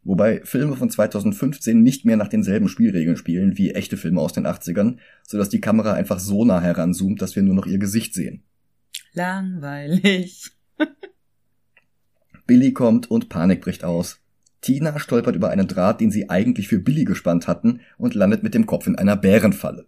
wobei 0.04 0.40
Filme 0.44 0.76
von 0.76 0.90
2015 0.90 1.82
nicht 1.82 2.04
mehr 2.04 2.16
nach 2.16 2.28
denselben 2.28 2.68
Spielregeln 2.68 3.16
spielen 3.16 3.56
wie 3.56 3.72
echte 3.72 3.96
Filme 3.96 4.20
aus 4.20 4.32
den 4.32 4.46
80ern, 4.46 4.98
sodass 5.26 5.48
die 5.48 5.60
Kamera 5.60 5.92
einfach 5.92 6.18
so 6.18 6.44
nah 6.44 6.60
heranzoomt, 6.60 7.22
dass 7.22 7.36
wir 7.36 7.42
nur 7.42 7.54
noch 7.54 7.66
ihr 7.66 7.78
Gesicht 7.78 8.14
sehen. 8.14 8.42
Langweilig. 9.12 10.50
Billy 12.46 12.72
kommt 12.72 13.10
und 13.10 13.28
Panik 13.28 13.60
bricht 13.60 13.84
aus. 13.84 14.18
Tina 14.60 14.98
stolpert 14.98 15.36
über 15.36 15.50
einen 15.50 15.66
Draht, 15.66 16.00
den 16.00 16.10
sie 16.10 16.30
eigentlich 16.30 16.68
für 16.68 16.78
Billy 16.78 17.04
gespannt 17.04 17.48
hatten, 17.48 17.80
und 17.98 18.14
landet 18.14 18.42
mit 18.42 18.54
dem 18.54 18.66
Kopf 18.66 18.86
in 18.86 18.96
einer 18.96 19.16
Bärenfalle. 19.16 19.86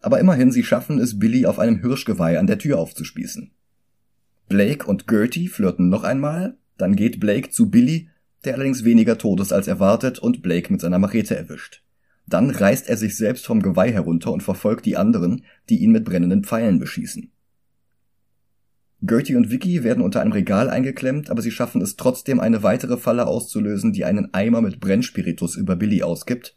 Aber 0.00 0.20
immerhin, 0.20 0.52
sie 0.52 0.62
schaffen 0.62 0.98
es, 0.98 1.18
Billy 1.18 1.44
auf 1.44 1.58
einem 1.58 1.80
Hirschgeweih 1.80 2.38
an 2.38 2.46
der 2.46 2.58
Tür 2.58 2.78
aufzuspießen. 2.78 3.50
Blake 4.48 4.86
und 4.86 5.06
Gertie 5.08 5.48
flirten 5.48 5.88
noch 5.88 6.04
einmal, 6.04 6.56
dann 6.76 6.94
geht 6.94 7.20
Blake 7.20 7.50
zu 7.50 7.68
Billy, 7.68 8.08
der 8.44 8.54
allerdings 8.54 8.84
weniger 8.84 9.18
tot 9.18 9.40
ist 9.40 9.52
als 9.52 9.66
erwartet 9.66 10.18
und 10.18 10.42
Blake 10.42 10.72
mit 10.72 10.80
seiner 10.80 10.98
Machete 10.98 11.36
erwischt. 11.36 11.82
Dann 12.26 12.50
reißt 12.50 12.88
er 12.88 12.96
sich 12.96 13.16
selbst 13.16 13.46
vom 13.46 13.62
Geweih 13.62 13.90
herunter 13.90 14.32
und 14.32 14.42
verfolgt 14.42 14.84
die 14.86 14.96
anderen, 14.96 15.44
die 15.68 15.78
ihn 15.78 15.92
mit 15.92 16.04
brennenden 16.04 16.44
Pfeilen 16.44 16.78
beschießen. 16.78 17.30
Gertie 19.00 19.36
und 19.36 19.50
Vicky 19.50 19.84
werden 19.84 20.02
unter 20.02 20.20
einem 20.20 20.32
Regal 20.32 20.68
eingeklemmt, 20.68 21.30
aber 21.30 21.40
sie 21.40 21.52
schaffen 21.52 21.80
es 21.80 21.96
trotzdem, 21.96 22.40
eine 22.40 22.64
weitere 22.64 22.96
Falle 22.96 23.26
auszulösen, 23.26 23.92
die 23.92 24.04
einen 24.04 24.34
Eimer 24.34 24.60
mit 24.60 24.80
Brennspiritus 24.80 25.56
über 25.56 25.76
Billy 25.76 26.02
ausgibt. 26.02 26.56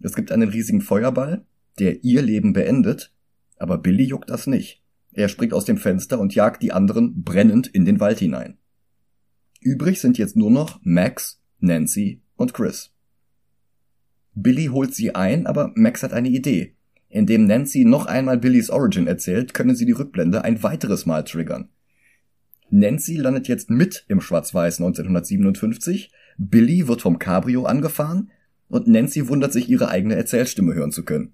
Es 0.00 0.14
gibt 0.14 0.30
einen 0.30 0.50
riesigen 0.50 0.82
Feuerball, 0.82 1.46
der 1.78 2.04
ihr 2.04 2.20
Leben 2.20 2.52
beendet, 2.52 3.12
aber 3.56 3.78
Billy 3.78 4.04
juckt 4.04 4.28
das 4.28 4.46
nicht. 4.46 4.82
Er 5.12 5.28
springt 5.28 5.54
aus 5.54 5.64
dem 5.64 5.78
Fenster 5.78 6.20
und 6.20 6.34
jagt 6.34 6.62
die 6.62 6.72
anderen 6.72 7.22
brennend 7.22 7.68
in 7.68 7.84
den 7.84 8.00
Wald 8.00 8.18
hinein. 8.18 8.58
Übrig 9.64 9.98
sind 9.98 10.18
jetzt 10.18 10.36
nur 10.36 10.50
noch 10.50 10.78
Max, 10.82 11.40
Nancy 11.58 12.20
und 12.36 12.52
Chris. 12.52 12.90
Billy 14.34 14.66
holt 14.66 14.94
sie 14.94 15.14
ein, 15.14 15.46
aber 15.46 15.72
Max 15.74 16.02
hat 16.02 16.12
eine 16.12 16.28
Idee. 16.28 16.74
Indem 17.08 17.46
Nancy 17.46 17.86
noch 17.86 18.04
einmal 18.04 18.36
Billys 18.36 18.68
Origin 18.68 19.06
erzählt, 19.06 19.54
können 19.54 19.74
sie 19.74 19.86
die 19.86 19.92
Rückblende 19.92 20.44
ein 20.44 20.62
weiteres 20.62 21.06
Mal 21.06 21.24
triggern. 21.24 21.70
Nancy 22.68 23.16
landet 23.16 23.48
jetzt 23.48 23.70
mit 23.70 24.04
im 24.08 24.20
Schwarz-Weiß 24.20 24.80
1957, 24.80 26.12
Billy 26.36 26.86
wird 26.86 27.00
vom 27.00 27.18
Cabrio 27.18 27.64
angefahren 27.64 28.30
und 28.68 28.86
Nancy 28.86 29.28
wundert 29.28 29.54
sich, 29.54 29.70
ihre 29.70 29.88
eigene 29.88 30.16
Erzählstimme 30.16 30.74
hören 30.74 30.92
zu 30.92 31.06
können. 31.06 31.32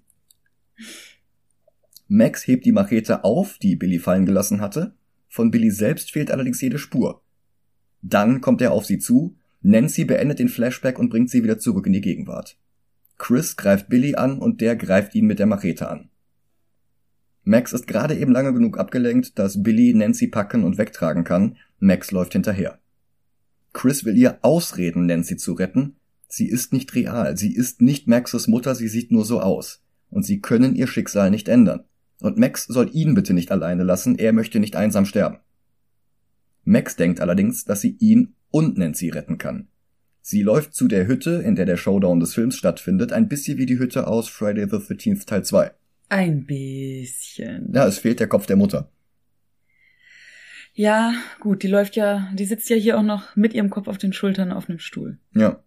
Max 2.07 2.47
hebt 2.47 2.65
die 2.65 2.71
Machete 2.71 3.25
auf, 3.25 3.57
die 3.57 3.75
Billy 3.75 3.99
fallen 3.99 4.25
gelassen 4.25 4.61
hatte. 4.61 4.95
Von 5.27 5.51
Billy 5.51 5.71
selbst 5.71 6.11
fehlt 6.11 6.31
allerdings 6.31 6.61
jede 6.61 6.77
Spur. 6.77 7.20
Dann 8.01 8.41
kommt 8.41 8.61
er 8.61 8.71
auf 8.71 8.85
sie 8.85 8.99
zu, 8.99 9.35
Nancy 9.61 10.05
beendet 10.05 10.39
den 10.39 10.49
Flashback 10.49 10.97
und 10.97 11.09
bringt 11.09 11.29
sie 11.29 11.43
wieder 11.43 11.59
zurück 11.59 11.85
in 11.85 11.93
die 11.93 12.01
Gegenwart. 12.01 12.57
Chris 13.17 13.55
greift 13.55 13.89
Billy 13.89 14.15
an 14.15 14.39
und 14.39 14.61
der 14.61 14.75
greift 14.75 15.13
ihn 15.13 15.27
mit 15.27 15.37
der 15.37 15.45
Machete 15.45 15.89
an. 15.89 16.09
Max 17.43 17.73
ist 17.73 17.87
gerade 17.87 18.15
eben 18.15 18.31
lange 18.31 18.53
genug 18.53 18.77
abgelenkt, 18.77 19.37
dass 19.37 19.61
Billy 19.61 19.93
Nancy 19.93 20.27
packen 20.27 20.63
und 20.63 20.77
wegtragen 20.77 21.23
kann. 21.23 21.57
Max 21.79 22.11
läuft 22.11 22.33
hinterher. 22.33 22.79
Chris 23.73 24.05
will 24.05 24.17
ihr 24.17 24.39
ausreden, 24.41 25.05
Nancy 25.05 25.37
zu 25.37 25.53
retten. 25.53 25.95
Sie 26.27 26.47
ist 26.47 26.71
nicht 26.71 26.93
real. 26.95 27.37
Sie 27.37 27.53
ist 27.53 27.81
nicht 27.81 28.07
Maxes 28.07 28.47
Mutter. 28.47 28.75
Sie 28.75 28.87
sieht 28.87 29.11
nur 29.11 29.25
so 29.25 29.41
aus. 29.41 29.83
Und 30.09 30.25
sie 30.25 30.39
können 30.39 30.75
ihr 30.75 30.87
Schicksal 30.87 31.29
nicht 31.29 31.47
ändern. 31.47 31.83
Und 32.19 32.37
Max 32.37 32.65
soll 32.65 32.89
ihn 32.93 33.15
bitte 33.15 33.33
nicht 33.33 33.51
alleine 33.51 33.83
lassen. 33.83 34.17
Er 34.17 34.33
möchte 34.33 34.59
nicht 34.59 34.75
einsam 34.75 35.05
sterben. 35.05 35.39
Max 36.71 36.95
denkt 36.95 37.19
allerdings, 37.19 37.65
dass 37.65 37.81
sie 37.81 37.97
ihn 37.99 38.33
und 38.49 38.77
Nancy 38.77 39.09
retten 39.09 39.37
kann. 39.37 39.67
Sie 40.21 40.41
läuft 40.41 40.73
zu 40.73 40.87
der 40.87 41.05
Hütte, 41.05 41.41
in 41.41 41.55
der 41.55 41.65
der 41.65 41.75
Showdown 41.75 42.21
des 42.21 42.33
Films 42.33 42.55
stattfindet, 42.55 43.11
ein 43.11 43.27
bisschen 43.27 43.57
wie 43.57 43.65
die 43.65 43.77
Hütte 43.77 44.07
aus 44.07 44.29
Friday 44.29 44.65
the 44.69 44.77
13th 44.77 45.25
Teil 45.25 45.43
2. 45.43 45.71
Ein 46.07 46.45
bisschen. 46.45 47.71
Ja, 47.73 47.87
es 47.87 47.99
fehlt 47.99 48.21
der 48.21 48.27
Kopf 48.27 48.45
der 48.45 48.55
Mutter. 48.55 48.89
Ja, 50.73 51.13
gut, 51.41 51.63
die 51.63 51.67
läuft 51.67 51.97
ja, 51.97 52.31
die 52.33 52.45
sitzt 52.45 52.69
ja 52.69 52.77
hier 52.77 52.97
auch 52.97 53.03
noch 53.03 53.35
mit 53.35 53.53
ihrem 53.53 53.69
Kopf 53.69 53.89
auf 53.89 53.97
den 53.97 54.13
Schultern 54.13 54.53
auf 54.53 54.69
einem 54.69 54.79
Stuhl. 54.79 55.17
Ja. 55.35 55.61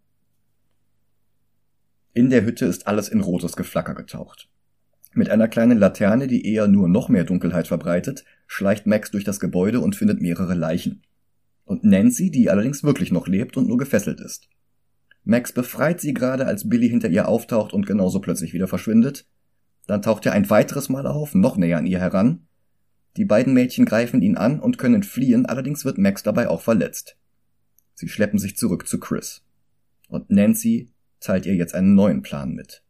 In 2.15 2.31
der 2.31 2.45
Hütte 2.45 2.65
ist 2.65 2.87
alles 2.87 3.11
in 3.11 3.21
rotes 3.21 3.57
Geflacker 3.57 3.95
getaucht. 3.95 4.49
Mit 5.15 5.31
einer 5.31 5.49
kleinen 5.49 5.79
Laterne, 5.79 6.27
die 6.27 6.47
eher 6.47 6.67
nur 6.69 6.89
noch 6.89 7.09
mehr 7.09 7.25
Dunkelheit 7.25 7.69
verbreitet, 7.69 8.25
schleicht 8.47 8.87
Max 8.87 9.11
durch 9.11 9.25
das 9.25 9.41
Gebäude 9.41 9.81
und 9.81 9.97
findet 9.97 10.21
mehrere 10.21 10.55
Leichen 10.55 11.03
und 11.65 11.85
Nancy, 11.85 12.31
die 12.31 12.51
allerdings 12.51 12.85
wirklich 12.85 13.11
noch 13.11 13.27
lebt 13.27 13.57
und 13.57 13.69
nur 13.69 13.79
gefesselt 13.79 14.21
ist. 14.21 14.49
Max 15.25 15.53
befreit 15.53 16.01
sie 16.01 16.13
gerade, 16.13 16.47
als 16.47 16.69
Billy 16.69 16.89
hinter 16.89 17.09
ihr 17.09 17.29
auftaucht 17.29 17.73
und 17.73 17.87
genauso 17.87 18.21
plötzlich 18.21 18.53
wieder 18.53 18.69
verschwindet. 18.69 19.27
Dann 19.87 20.03
taucht 20.03 20.27
er 20.27 20.33
ein 20.33 20.51
weiteres 20.51 20.89
Mal 20.89 21.07
auf, 21.07 21.35
noch 21.35 21.57
näher 21.57 21.79
an 21.79 21.87
ihr 21.87 21.99
heran. 21.99 22.47
Die 23.17 23.25
beiden 23.25 23.55
Mädchen 23.55 23.87
greifen 23.87 24.21
ihn 24.23 24.37
an 24.37 24.61
und 24.61 24.77
können 24.77 25.03
fliehen, 25.03 25.47
allerdings 25.47 25.85
wird 25.85 25.99
Max 25.99 26.23
dabei 26.23 26.49
auch 26.49 26.61
verletzt. 26.61 27.17
Sie 27.95 28.09
schleppen 28.09 28.39
sich 28.39 28.57
zurück 28.57 28.87
zu 28.87 28.99
Chris. 28.99 29.43
Und 30.09 30.31
Nancy 30.31 30.91
teilt 31.21 31.47
ihr 31.47 31.55
jetzt 31.55 31.75
einen 31.75 31.95
neuen 31.95 32.23
Plan 32.23 32.53
mit. 32.53 32.83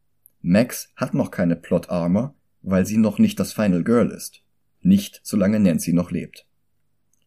Max 0.46 0.92
hat 0.94 1.14
noch 1.14 1.30
keine 1.30 1.56
Plot 1.56 1.88
Armor, 1.88 2.34
weil 2.60 2.84
sie 2.84 2.98
noch 2.98 3.18
nicht 3.18 3.40
das 3.40 3.54
Final 3.54 3.82
Girl 3.82 4.10
ist. 4.10 4.42
Nicht 4.82 5.22
solange 5.22 5.58
Nancy 5.58 5.94
noch 5.94 6.10
lebt. 6.10 6.46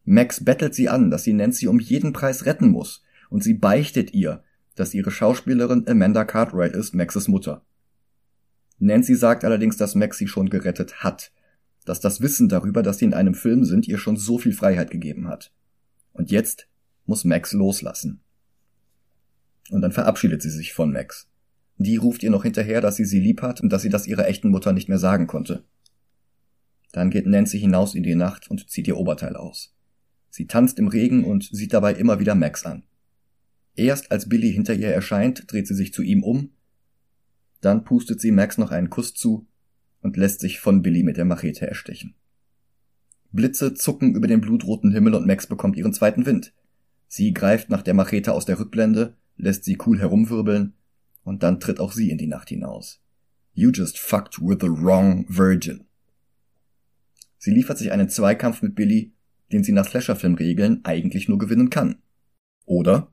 Max 0.04 0.44
bettelt 0.44 0.76
sie 0.76 0.88
an, 0.88 1.10
dass 1.10 1.24
sie 1.24 1.32
Nancy 1.32 1.66
um 1.66 1.80
jeden 1.80 2.12
Preis 2.12 2.46
retten 2.46 2.68
muss, 2.68 3.02
und 3.28 3.42
sie 3.42 3.54
beichtet 3.54 4.14
ihr, 4.14 4.44
dass 4.76 4.94
ihre 4.94 5.10
Schauspielerin 5.10 5.84
Amanda 5.88 6.24
Cartwright 6.24 6.76
ist, 6.76 6.94
Maxes 6.94 7.26
Mutter. 7.26 7.66
Nancy 8.78 9.16
sagt 9.16 9.44
allerdings, 9.44 9.76
dass 9.76 9.96
Max 9.96 10.16
sie 10.16 10.28
schon 10.28 10.48
gerettet 10.48 11.02
hat, 11.02 11.32
dass 11.84 11.98
das 11.98 12.20
Wissen 12.20 12.48
darüber, 12.48 12.84
dass 12.84 12.98
sie 12.98 13.06
in 13.06 13.14
einem 13.14 13.34
Film 13.34 13.64
sind, 13.64 13.88
ihr 13.88 13.98
schon 13.98 14.16
so 14.16 14.38
viel 14.38 14.52
Freiheit 14.52 14.92
gegeben 14.92 15.26
hat. 15.26 15.52
Und 16.12 16.30
jetzt 16.30 16.68
muss 17.04 17.24
Max 17.24 17.52
loslassen. 17.52 18.20
Und 19.70 19.80
dann 19.80 19.90
verabschiedet 19.90 20.40
sie 20.40 20.50
sich 20.50 20.72
von 20.72 20.92
Max. 20.92 21.28
Die 21.78 21.96
ruft 21.96 22.24
ihr 22.24 22.30
noch 22.30 22.42
hinterher, 22.42 22.80
dass 22.80 22.96
sie 22.96 23.04
sie 23.04 23.20
lieb 23.20 23.40
hat 23.40 23.60
und 23.60 23.72
dass 23.72 23.82
sie 23.82 23.88
das 23.88 24.08
ihrer 24.08 24.26
echten 24.26 24.50
Mutter 24.50 24.72
nicht 24.72 24.88
mehr 24.88 24.98
sagen 24.98 25.28
konnte. 25.28 25.64
Dann 26.92 27.10
geht 27.10 27.26
Nancy 27.26 27.60
hinaus 27.60 27.94
in 27.94 28.02
die 28.02 28.16
Nacht 28.16 28.50
und 28.50 28.68
zieht 28.68 28.88
ihr 28.88 28.96
Oberteil 28.96 29.36
aus. 29.36 29.74
Sie 30.28 30.46
tanzt 30.46 30.78
im 30.80 30.88
Regen 30.88 31.24
und 31.24 31.44
sieht 31.44 31.72
dabei 31.72 31.94
immer 31.94 32.18
wieder 32.18 32.34
Max 32.34 32.66
an. 32.66 32.82
Erst 33.76 34.10
als 34.10 34.28
Billy 34.28 34.52
hinter 34.52 34.74
ihr 34.74 34.88
erscheint, 34.88 35.50
dreht 35.52 35.68
sie 35.68 35.74
sich 35.74 35.92
zu 35.92 36.02
ihm 36.02 36.24
um, 36.24 36.50
dann 37.60 37.84
pustet 37.84 38.20
sie 38.20 38.32
Max 38.32 38.58
noch 38.58 38.72
einen 38.72 38.90
Kuss 38.90 39.14
zu 39.14 39.46
und 40.00 40.16
lässt 40.16 40.40
sich 40.40 40.58
von 40.58 40.82
Billy 40.82 41.04
mit 41.04 41.16
der 41.16 41.24
Machete 41.24 41.66
erstechen. 41.66 42.14
Blitze 43.30 43.74
zucken 43.74 44.14
über 44.14 44.26
den 44.26 44.40
blutroten 44.40 44.90
Himmel 44.90 45.14
und 45.14 45.26
Max 45.26 45.46
bekommt 45.46 45.76
ihren 45.76 45.92
zweiten 45.92 46.26
Wind. 46.26 46.52
Sie 47.06 47.32
greift 47.32 47.70
nach 47.70 47.82
der 47.82 47.94
Machete 47.94 48.32
aus 48.32 48.46
der 48.46 48.58
Rückblende, 48.58 49.16
lässt 49.36 49.64
sie 49.64 49.78
cool 49.86 49.98
herumwirbeln 49.98 50.74
und 51.28 51.42
dann 51.42 51.60
tritt 51.60 51.78
auch 51.78 51.92
sie 51.92 52.10
in 52.10 52.18
die 52.18 52.26
Nacht 52.26 52.48
hinaus. 52.48 53.00
You 53.54 53.70
just 53.70 53.98
fucked 53.98 54.40
with 54.40 54.58
the 54.60 54.68
wrong 54.68 55.26
virgin. 55.28 55.84
Sie 57.38 57.52
liefert 57.52 57.78
sich 57.78 57.92
einen 57.92 58.08
Zweikampf 58.08 58.62
mit 58.62 58.74
Billy 58.74 59.12
den 59.52 59.64
sie 59.64 59.72
nach 59.72 59.86
Slasher-Filmregeln 59.86 60.84
eigentlich 60.84 61.28
nur 61.28 61.38
gewinnen 61.38 61.70
kann. 61.70 61.96
Oder? 62.66 63.12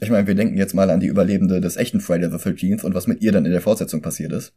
Ich 0.00 0.10
meine, 0.10 0.26
wir 0.26 0.34
denken 0.34 0.58
jetzt 0.58 0.74
mal 0.74 0.90
an 0.90 1.00
die 1.00 1.06
Überlebende 1.06 1.60
des 1.60 1.76
echten 1.76 2.00
Friday 2.00 2.30
the 2.30 2.36
13th 2.36 2.82
und 2.84 2.94
was 2.94 3.06
mit 3.06 3.22
ihr 3.22 3.32
dann 3.32 3.46
in 3.46 3.52
der 3.52 3.62
Fortsetzung 3.62 4.02
passiert 4.02 4.32
ist. 4.32 4.52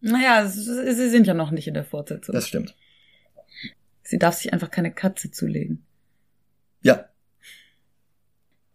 Naja, 0.00 0.46
sie 0.46 1.08
sind 1.08 1.26
ja 1.26 1.34
noch 1.34 1.50
nicht 1.50 1.66
in 1.66 1.74
der 1.74 1.84
Fortsetzung. 1.84 2.34
Das 2.34 2.46
stimmt. 2.46 2.76
Sie 4.02 4.18
darf 4.18 4.34
sich 4.34 4.52
einfach 4.52 4.70
keine 4.70 4.92
Katze 4.92 5.30
zulegen. 5.30 5.82
Ja. 6.82 7.08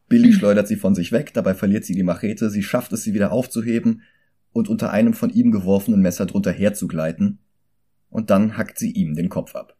Billy 0.10 0.34
schleudert 0.34 0.67
sie 0.67 0.76
von 0.76 0.95
sich 0.95 1.12
weg, 1.12 1.34
dabei 1.34 1.54
verliert 1.54 1.86
sie 1.86 1.93
die 1.93 2.04
Machete, 2.04 2.50
sie 2.50 2.63
schafft 2.63 2.91
es, 2.93 3.04
sie 3.04 3.13
wieder 3.13 3.32
aufzuheben 3.32 4.02
und 4.52 4.67
unter 4.67 4.91
einem 4.91 5.13
von 5.13 5.30
ihm 5.30 5.52
geworfenen 5.52 6.02
Messer 6.02 6.26
drunter 6.26 6.52
herzugleiten, 6.52 7.39
und 8.10 8.32
dann 8.32 8.58
hackt 8.58 8.80
sie 8.80 8.91
ihm 8.91 9.13
den 9.13 9.30
Kopf 9.30 9.56
ab. 9.56 9.78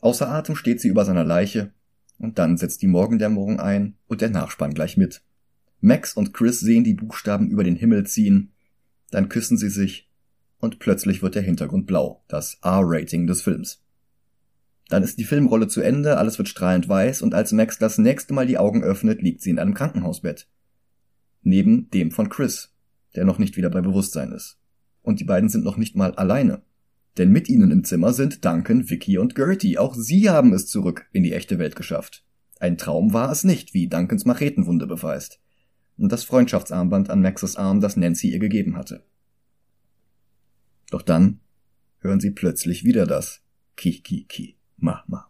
Außer 0.00 0.28
Atem 0.30 0.54
steht 0.54 0.80
sie 0.80 0.88
über 0.88 1.04
seiner 1.04 1.24
Leiche, 1.24 1.72
und 2.18 2.38
dann 2.38 2.56
setzt 2.56 2.82
die 2.82 2.86
Morgendämmerung 2.86 3.58
ein 3.58 3.96
und 4.06 4.20
der 4.20 4.30
Nachspann 4.30 4.72
gleich 4.72 4.96
mit. 4.96 5.22
Max 5.80 6.14
und 6.14 6.32
Chris 6.32 6.60
sehen 6.60 6.84
die 6.84 6.94
Buchstaben 6.94 7.50
über 7.50 7.64
den 7.64 7.76
Himmel 7.76 8.06
ziehen, 8.06 8.52
dann 9.10 9.28
küssen 9.28 9.58
sie 9.58 9.70
sich, 9.70 10.08
und 10.60 10.78
plötzlich 10.78 11.20
wird 11.20 11.34
der 11.34 11.42
Hintergrund 11.42 11.86
blau, 11.86 12.22
das 12.28 12.58
R-Rating 12.62 13.26
des 13.26 13.42
Films. 13.42 13.83
Dann 14.88 15.02
ist 15.02 15.18
die 15.18 15.24
Filmrolle 15.24 15.68
zu 15.68 15.80
Ende, 15.80 16.18
alles 16.18 16.38
wird 16.38 16.48
strahlend 16.48 16.88
weiß 16.88 17.22
und 17.22 17.34
als 17.34 17.52
Max 17.52 17.78
das 17.78 17.98
nächste 17.98 18.34
Mal 18.34 18.46
die 18.46 18.58
Augen 18.58 18.82
öffnet, 18.82 19.22
liegt 19.22 19.40
sie 19.40 19.50
in 19.50 19.58
einem 19.58 19.74
Krankenhausbett. 19.74 20.48
Neben 21.42 21.90
dem 21.90 22.10
von 22.10 22.28
Chris, 22.28 22.74
der 23.14 23.24
noch 23.24 23.38
nicht 23.38 23.56
wieder 23.56 23.70
bei 23.70 23.80
Bewusstsein 23.80 24.32
ist. 24.32 24.58
Und 25.02 25.20
die 25.20 25.24
beiden 25.24 25.48
sind 25.48 25.64
noch 25.64 25.76
nicht 25.76 25.96
mal 25.96 26.14
alleine. 26.14 26.62
Denn 27.16 27.30
mit 27.30 27.48
ihnen 27.48 27.70
im 27.70 27.84
Zimmer 27.84 28.12
sind 28.12 28.44
Duncan, 28.44 28.90
Vicky 28.90 29.18
und 29.18 29.34
Gertie. 29.34 29.78
Auch 29.78 29.94
sie 29.94 30.30
haben 30.30 30.52
es 30.52 30.66
zurück 30.66 31.06
in 31.12 31.22
die 31.22 31.32
echte 31.32 31.58
Welt 31.58 31.76
geschafft. 31.76 32.24
Ein 32.58 32.76
Traum 32.78 33.12
war 33.12 33.30
es 33.30 33.44
nicht, 33.44 33.74
wie 33.74 33.88
Duncans 33.88 34.24
Machetenwunde 34.24 34.86
beweist. 34.86 35.40
Und 35.96 36.10
das 36.10 36.24
Freundschaftsarmband 36.24 37.10
an 37.10 37.20
Maxes 37.20 37.56
Arm, 37.56 37.80
das 37.80 37.96
Nancy 37.96 38.30
ihr 38.30 38.40
gegeben 38.40 38.76
hatte. 38.76 39.04
Doch 40.90 41.02
dann 41.02 41.40
hören 42.00 42.20
sie 42.20 42.30
plötzlich 42.30 42.84
wieder 42.84 43.06
das 43.06 43.42
Ki, 43.76 44.00
Ki, 44.00 44.24
Ki 44.24 44.56
ma, 44.84 45.02
ma. 45.08 45.26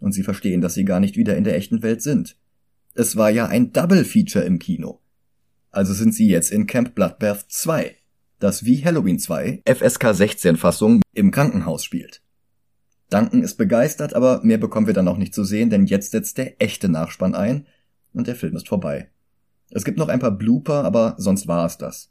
Und 0.00 0.12
sie 0.12 0.22
verstehen, 0.22 0.60
dass 0.60 0.74
sie 0.74 0.84
gar 0.84 1.00
nicht 1.00 1.16
wieder 1.16 1.36
in 1.36 1.44
der 1.44 1.56
echten 1.56 1.82
Welt 1.82 2.02
sind. 2.02 2.36
Es 2.94 3.16
war 3.16 3.30
ja 3.30 3.46
ein 3.46 3.72
Double 3.72 4.04
Feature 4.04 4.44
im 4.44 4.58
Kino. 4.58 5.00
Also 5.70 5.92
sind 5.92 6.14
sie 6.14 6.28
jetzt 6.28 6.50
in 6.50 6.66
Camp 6.66 6.94
Bloodbath 6.94 7.46
2, 7.48 7.94
das 8.38 8.64
wie 8.64 8.84
Halloween 8.84 9.18
2 9.18 9.62
FSK 9.66 10.14
16 10.14 10.56
Fassung 10.56 11.02
im 11.12 11.30
Krankenhaus 11.30 11.84
spielt. 11.84 12.22
Duncan 13.10 13.42
ist 13.42 13.56
begeistert, 13.56 14.14
aber 14.14 14.40
mehr 14.42 14.58
bekommen 14.58 14.86
wir 14.86 14.94
dann 14.94 15.08
auch 15.08 15.18
nicht 15.18 15.34
zu 15.34 15.44
sehen, 15.44 15.70
denn 15.70 15.86
jetzt 15.86 16.10
setzt 16.10 16.38
der 16.38 16.60
echte 16.60 16.88
Nachspann 16.88 17.34
ein 17.34 17.66
und 18.12 18.26
der 18.26 18.34
Film 18.34 18.56
ist 18.56 18.68
vorbei. 18.68 19.10
Es 19.70 19.84
gibt 19.84 19.98
noch 19.98 20.08
ein 20.08 20.18
paar 20.18 20.32
Blooper, 20.32 20.84
aber 20.84 21.14
sonst 21.18 21.46
war 21.46 21.66
es 21.66 21.78
das. 21.78 22.10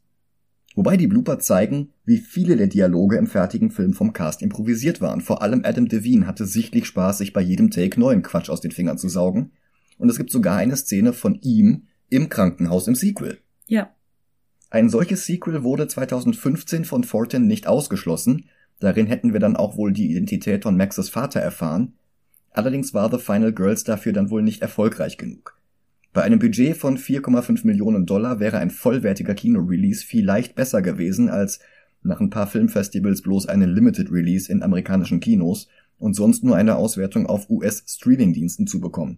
Wobei 0.76 0.98
die 0.98 1.08
Blooper 1.08 1.40
zeigen, 1.40 1.94
wie 2.04 2.18
viele 2.18 2.58
der 2.58 2.68
Dialoge 2.68 3.18
im 3.18 3.28
fertigen 3.28 3.72
Film 3.72 3.94
vom 3.94 4.12
Cast 4.12 4.42
improvisiert 4.42 5.00
waren. 5.00 5.22
Vor 5.22 5.42
allem 5.42 5.62
Adam 5.64 5.88
Devine 5.88 6.28
hatte 6.28 6.46
sichtlich 6.46 6.86
Spaß, 6.86 7.18
sich 7.18 7.32
bei 7.32 7.42
jedem 7.42 7.72
Take 7.72 7.98
neuen 7.98 8.22
Quatsch 8.22 8.50
aus 8.50 8.60
den 8.60 8.72
Fingern 8.72 8.98
zu 8.98 9.08
saugen. 9.08 9.52
Und 9.98 10.10
es 10.10 10.18
gibt 10.18 10.32
sogar 10.32 10.58
eine 10.58 10.76
Szene 10.76 11.14
von 11.14 11.40
ihm 11.42 11.84
im 12.10 12.28
Krankenhaus 12.28 12.90
im 12.90 12.96
Sequel. 12.96 13.40
Ja. 13.68 13.96
Ein 14.70 14.90
solches 14.90 15.26
Sequel 15.26 15.64
wurde 15.64 15.88
2015 15.88 16.84
von 16.84 17.06
Fortin 17.06 17.48
nicht 17.48 17.68
ausgeschlossen. 17.68 18.46
Darin 18.80 19.08
hätten 19.08 19.32
wir 19.32 19.40
dann 19.40 19.56
auch 19.56 19.78
wohl 19.78 19.94
die 19.94 20.12
Identität 20.12 20.64
von 20.64 20.76
Maxes 20.76 21.08
Vater 21.08 21.40
erfahren. 21.40 21.94
Allerdings 22.52 22.94
war 22.94 23.10
The 23.10 23.18
Final 23.18 23.54
Girls 23.54 23.86
dafür 23.86 24.12
dann 24.12 24.30
wohl 24.30 24.42
nicht 24.42 24.62
erfolgreich 24.62 25.18
genug. 25.18 25.55
Bei 26.16 26.24
einem 26.24 26.40
Budget 26.40 26.78
von 26.78 26.98
4,5 26.98 27.68
Millionen 27.68 28.06
Dollar 28.06 28.40
wäre 28.40 28.58
ein 28.60 28.70
vollwertiger 28.70 29.34
Kino-Release 29.34 30.06
vielleicht 30.06 30.56
besser 30.56 30.82
gewesen 30.82 31.28
als 31.28 31.60
nach 32.04 32.22
ein 32.22 32.30
paar 32.30 32.48
Filmfestivals 32.48 33.22
bloß 33.22 33.48
eine 33.48 33.66
Limited 33.66 34.10
Release 34.14 34.50
in 34.50 34.64
amerikanischen 34.64 35.20
Kinos 35.20 35.68
und 35.98 36.14
sonst 36.14 36.42
nur 36.46 36.56
eine 36.56 36.78
Auswertung 36.78 37.26
auf 37.26 37.50
US-Streaming-Diensten 37.50 38.66
zu 38.66 38.80
bekommen. 38.80 39.18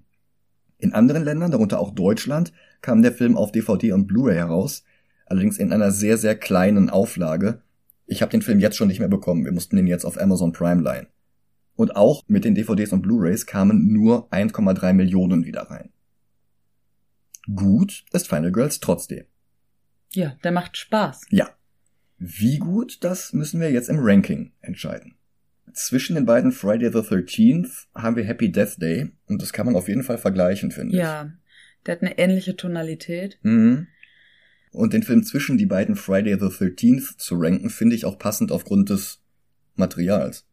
In 0.79 0.91
anderen 0.93 1.23
Ländern, 1.23 1.51
darunter 1.51 1.79
auch 1.79 1.93
Deutschland, 1.93 2.51
kam 2.81 3.03
der 3.03 3.11
Film 3.11 3.37
auf 3.37 3.51
DVD 3.51 3.91
und 3.91 4.07
Blu-ray 4.07 4.33
heraus, 4.33 4.83
allerdings 5.27 5.59
in 5.59 5.71
einer 5.71 5.91
sehr, 5.91 6.17
sehr 6.17 6.33
kleinen 6.33 6.89
Auflage. 6.89 7.61
Ich 8.07 8.23
habe 8.23 8.31
den 8.31 8.41
Film 8.41 8.59
jetzt 8.59 8.75
schon 8.75 8.87
nicht 8.87 8.99
mehr 8.99 9.07
bekommen, 9.07 9.45
wir 9.45 9.51
mussten 9.51 9.75
den 9.75 9.85
jetzt 9.85 10.03
auf 10.03 10.19
Amazon 10.19 10.51
Prime 10.51 10.81
leihen. 10.81 11.05
Und 11.75 11.95
auch 11.95 12.23
mit 12.27 12.43
den 12.43 12.55
DVDs 12.55 12.91
und 12.91 13.03
Blu-rays 13.03 13.45
kamen 13.45 13.93
nur 13.93 14.33
1,3 14.33 14.93
Millionen 14.93 15.45
wieder 15.45 15.61
rein. 15.69 15.91
Gut 17.55 18.05
ist 18.11 18.27
Final 18.27 18.51
Girls 18.51 18.79
trotzdem. 18.79 19.25
Ja, 20.13 20.35
der 20.43 20.51
macht 20.51 20.77
Spaß. 20.77 21.27
Ja. 21.29 21.49
Wie 22.17 22.57
gut, 22.57 23.03
das 23.03 23.33
müssen 23.33 23.61
wir 23.61 23.71
jetzt 23.71 23.89
im 23.89 23.99
Ranking 23.99 24.51
entscheiden. 24.61 25.15
Zwischen 25.73 26.15
den 26.15 26.25
beiden 26.25 26.51
Friday 26.51 26.91
the 26.91 26.99
13th 26.99 27.85
haben 27.93 28.15
wir 28.15 28.23
Happy 28.23 28.51
Death 28.51 28.81
Day 28.81 29.11
und 29.27 29.41
das 29.41 29.53
kann 29.53 29.65
man 29.65 29.75
auf 29.75 29.87
jeden 29.87 30.03
Fall 30.03 30.17
vergleichen, 30.17 30.71
finde 30.71 30.93
ich. 30.93 30.99
Ja, 30.99 31.31
der 31.85 31.95
hat 31.95 32.01
eine 32.01 32.17
ähnliche 32.17 32.55
Tonalität. 32.55 33.37
Mhm. 33.43 33.87
Und 34.71 34.93
den 34.93 35.03
Film 35.03 35.23
zwischen 35.23 35.57
die 35.57 35.65
beiden 35.65 35.95
Friday 35.95 36.37
the 36.39 36.45
13th 36.45 37.17
zu 37.17 37.35
ranken, 37.35 37.69
finde 37.69 37.95
ich 37.95 38.05
auch 38.05 38.17
passend 38.17 38.51
aufgrund 38.51 38.89
des 38.89 39.21
Materials. 39.75 40.45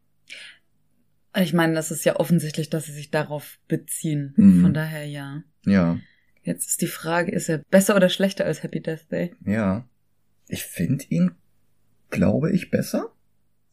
Ich 1.37 1.53
meine, 1.53 1.75
das 1.75 1.91
ist 1.91 2.05
ja 2.05 2.17
offensichtlich, 2.17 2.71
dass 2.71 2.87
sie 2.87 2.93
sich 2.93 3.11
darauf 3.11 3.59
beziehen. 3.67 4.35
Mhm. 4.37 4.63
Von 4.63 4.75
daher 4.75 5.05
ja. 5.07 5.43
Ja. 5.65 5.99
Jetzt 6.45 6.69
ist 6.69 6.83
die 6.83 6.87
Frage, 6.87 7.33
ist 7.33 7.49
er 7.49 7.59
besser 7.59 7.97
oder 7.97 8.09
schlechter 8.09 8.45
als 8.45 8.63
Happy 8.63 8.81
Death 8.81 9.11
Day? 9.11 9.35
Ja. 9.45 9.89
Ich 10.47 10.65
finde 10.65 11.05
ihn, 11.09 11.33
glaube 12.11 12.53
ich, 12.53 12.71
besser, 12.71 13.11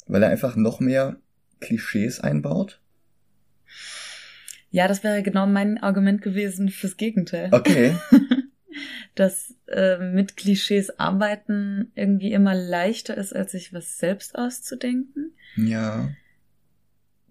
weil 0.08 0.24
er 0.24 0.30
einfach 0.30 0.56
noch 0.56 0.80
mehr 0.80 1.18
Klischees 1.60 2.22
einbaut. 2.22 2.82
Ja, 4.72 4.88
das 4.88 5.04
wäre 5.04 5.22
genau 5.22 5.46
mein 5.48 5.78
Argument 5.78 6.22
gewesen 6.22 6.70
fürs 6.70 6.96
Gegenteil. 6.96 7.50
Okay. 7.52 7.94
Dass 9.16 9.54
äh, 9.68 9.98
mit 9.98 10.38
Klischees 10.38 10.98
arbeiten 10.98 11.92
irgendwie 11.96 12.32
immer 12.32 12.56
leichter 12.56 13.18
ist, 13.18 13.36
als 13.36 13.52
sich 13.52 13.74
was 13.74 13.98
selbst 13.98 14.38
auszudenken. 14.38 15.34
Ja. 15.58 16.10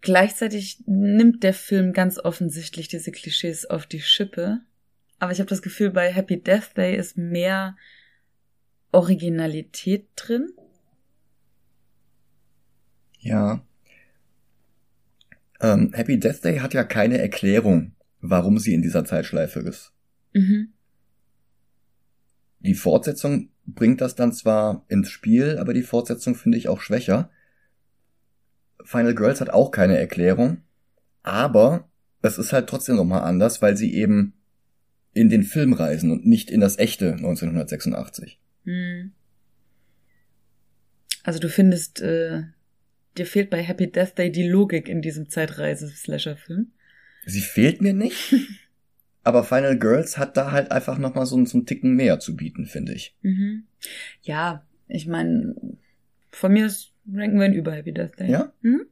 Gleichzeitig 0.02 0.82
nimmt 0.86 1.42
der 1.42 1.54
Film 1.54 1.94
ganz 1.94 2.18
offensichtlich 2.18 2.88
diese 2.88 3.10
Klischees 3.10 3.64
auf 3.64 3.86
die 3.86 4.00
Schippe. 4.00 4.60
Aber 5.20 5.32
ich 5.32 5.38
habe 5.38 5.50
das 5.50 5.62
Gefühl, 5.62 5.90
bei 5.90 6.10
Happy 6.10 6.42
Death 6.42 6.76
Day 6.76 6.96
ist 6.96 7.16
mehr 7.16 7.76
Originalität 8.90 10.08
drin. 10.16 10.50
Ja. 13.18 13.62
Ähm, 15.60 15.92
Happy 15.92 16.18
Death 16.18 16.42
Day 16.42 16.58
hat 16.58 16.72
ja 16.72 16.84
keine 16.84 17.18
Erklärung, 17.18 17.92
warum 18.22 18.58
sie 18.58 18.72
in 18.72 18.80
dieser 18.80 19.04
Zeitschleife 19.04 19.60
ist. 19.60 19.92
Mhm. 20.32 20.72
Die 22.60 22.74
Fortsetzung 22.74 23.50
bringt 23.66 24.00
das 24.00 24.14
dann 24.14 24.32
zwar 24.32 24.86
ins 24.88 25.10
Spiel, 25.10 25.58
aber 25.58 25.74
die 25.74 25.82
Fortsetzung 25.82 26.34
finde 26.34 26.56
ich 26.56 26.68
auch 26.68 26.80
schwächer. 26.80 27.30
Final 28.82 29.14
Girls 29.14 29.42
hat 29.42 29.50
auch 29.50 29.70
keine 29.70 29.98
Erklärung, 29.98 30.62
aber 31.22 31.90
es 32.22 32.38
ist 32.38 32.54
halt 32.54 32.68
trotzdem 32.68 32.96
nochmal 32.96 33.22
anders, 33.22 33.60
weil 33.60 33.76
sie 33.76 33.94
eben 33.94 34.39
in 35.12 35.28
den 35.28 35.42
Film 35.42 35.72
reisen 35.72 36.10
und 36.10 36.26
nicht 36.26 36.50
in 36.50 36.60
das 36.60 36.78
echte 36.78 37.14
1986. 37.14 38.38
Hm. 38.64 39.12
Also 41.22 41.38
du 41.38 41.48
findest, 41.48 42.00
äh, 42.00 42.42
dir 43.18 43.26
fehlt 43.26 43.50
bei 43.50 43.62
Happy 43.62 43.90
Death 43.90 44.16
Day 44.16 44.30
die 44.30 44.48
Logik 44.48 44.88
in 44.88 45.02
diesem 45.02 45.28
Zeitreise-Slasher-Film? 45.28 46.72
Sie 47.26 47.40
fehlt 47.40 47.82
mir 47.82 47.92
nicht, 47.92 48.34
aber 49.22 49.44
Final 49.44 49.78
Girls 49.78 50.16
hat 50.16 50.36
da 50.36 50.52
halt 50.52 50.70
einfach 50.70 50.98
nochmal 50.98 51.26
so, 51.26 51.44
so 51.44 51.58
einen 51.58 51.66
Ticken 51.66 51.94
mehr 51.94 52.20
zu 52.20 52.36
bieten, 52.36 52.66
finde 52.66 52.94
ich. 52.94 53.16
Mhm. 53.22 53.64
Ja, 54.22 54.66
ich 54.88 55.06
meine, 55.06 55.54
von 56.30 56.52
mir 56.52 56.66
ist, 56.66 56.92
ranken 57.12 57.38
wir 57.38 57.46
ihn 57.46 57.54
über 57.54 57.72
Happy 57.72 57.92
Death 57.92 58.18
Day. 58.18 58.30
Ja? 58.30 58.52
Mhm. 58.62 58.86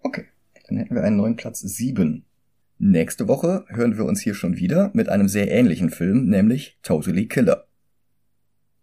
Okay, 0.00 0.26
dann 0.66 0.78
hätten 0.78 0.94
wir 0.94 1.02
einen 1.02 1.16
neuen 1.16 1.36
Platz 1.36 1.60
sieben. 1.60 2.24
Nächste 2.80 3.26
Woche 3.26 3.64
hören 3.66 3.96
wir 3.96 4.04
uns 4.04 4.20
hier 4.20 4.34
schon 4.34 4.56
wieder 4.56 4.92
mit 4.94 5.08
einem 5.08 5.26
sehr 5.26 5.50
ähnlichen 5.50 5.90
Film, 5.90 6.26
nämlich 6.26 6.78
Totally 6.84 7.26
Killer. 7.26 7.66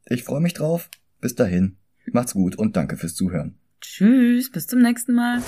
Ich 0.05 0.25
freue 0.25 0.41
mich 0.41 0.53
drauf. 0.53 0.89
Bis 1.21 1.33
dahin. 1.33 1.77
Macht's 2.11 2.33
gut 2.33 2.57
und 2.57 2.75
danke 2.75 2.97
fürs 2.97 3.15
Zuhören. 3.15 3.57
Tschüss, 3.79 4.51
bis 4.51 4.67
zum 4.67 4.81
nächsten 4.81 5.13
Mal. 5.13 5.41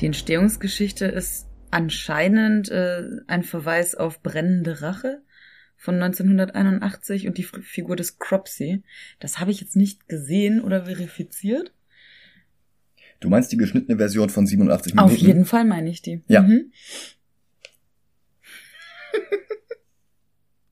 Die 0.00 0.06
Entstehungsgeschichte 0.06 1.06
ist 1.06 1.46
anscheinend 1.76 2.70
äh, 2.70 3.02
ein 3.26 3.42
Verweis 3.42 3.94
auf 3.94 4.22
Brennende 4.22 4.80
Rache 4.80 5.20
von 5.76 6.02
1981 6.02 7.28
und 7.28 7.36
die 7.36 7.42
Figur 7.42 7.96
des 7.96 8.18
Cropsey. 8.18 8.82
Das 9.20 9.40
habe 9.40 9.50
ich 9.50 9.60
jetzt 9.60 9.76
nicht 9.76 10.08
gesehen 10.08 10.62
oder 10.62 10.86
verifiziert. 10.86 11.74
Du 13.20 13.28
meinst 13.28 13.52
die 13.52 13.58
geschnittene 13.58 13.98
Version 13.98 14.30
von 14.30 14.46
87 14.46 14.94
Minuten? 14.94 15.12
Auf 15.12 15.18
jeden 15.18 15.44
Fall 15.44 15.66
meine 15.66 15.90
ich 15.90 16.00
die. 16.00 16.22
Ja. 16.28 16.40
Mhm. 16.40 16.72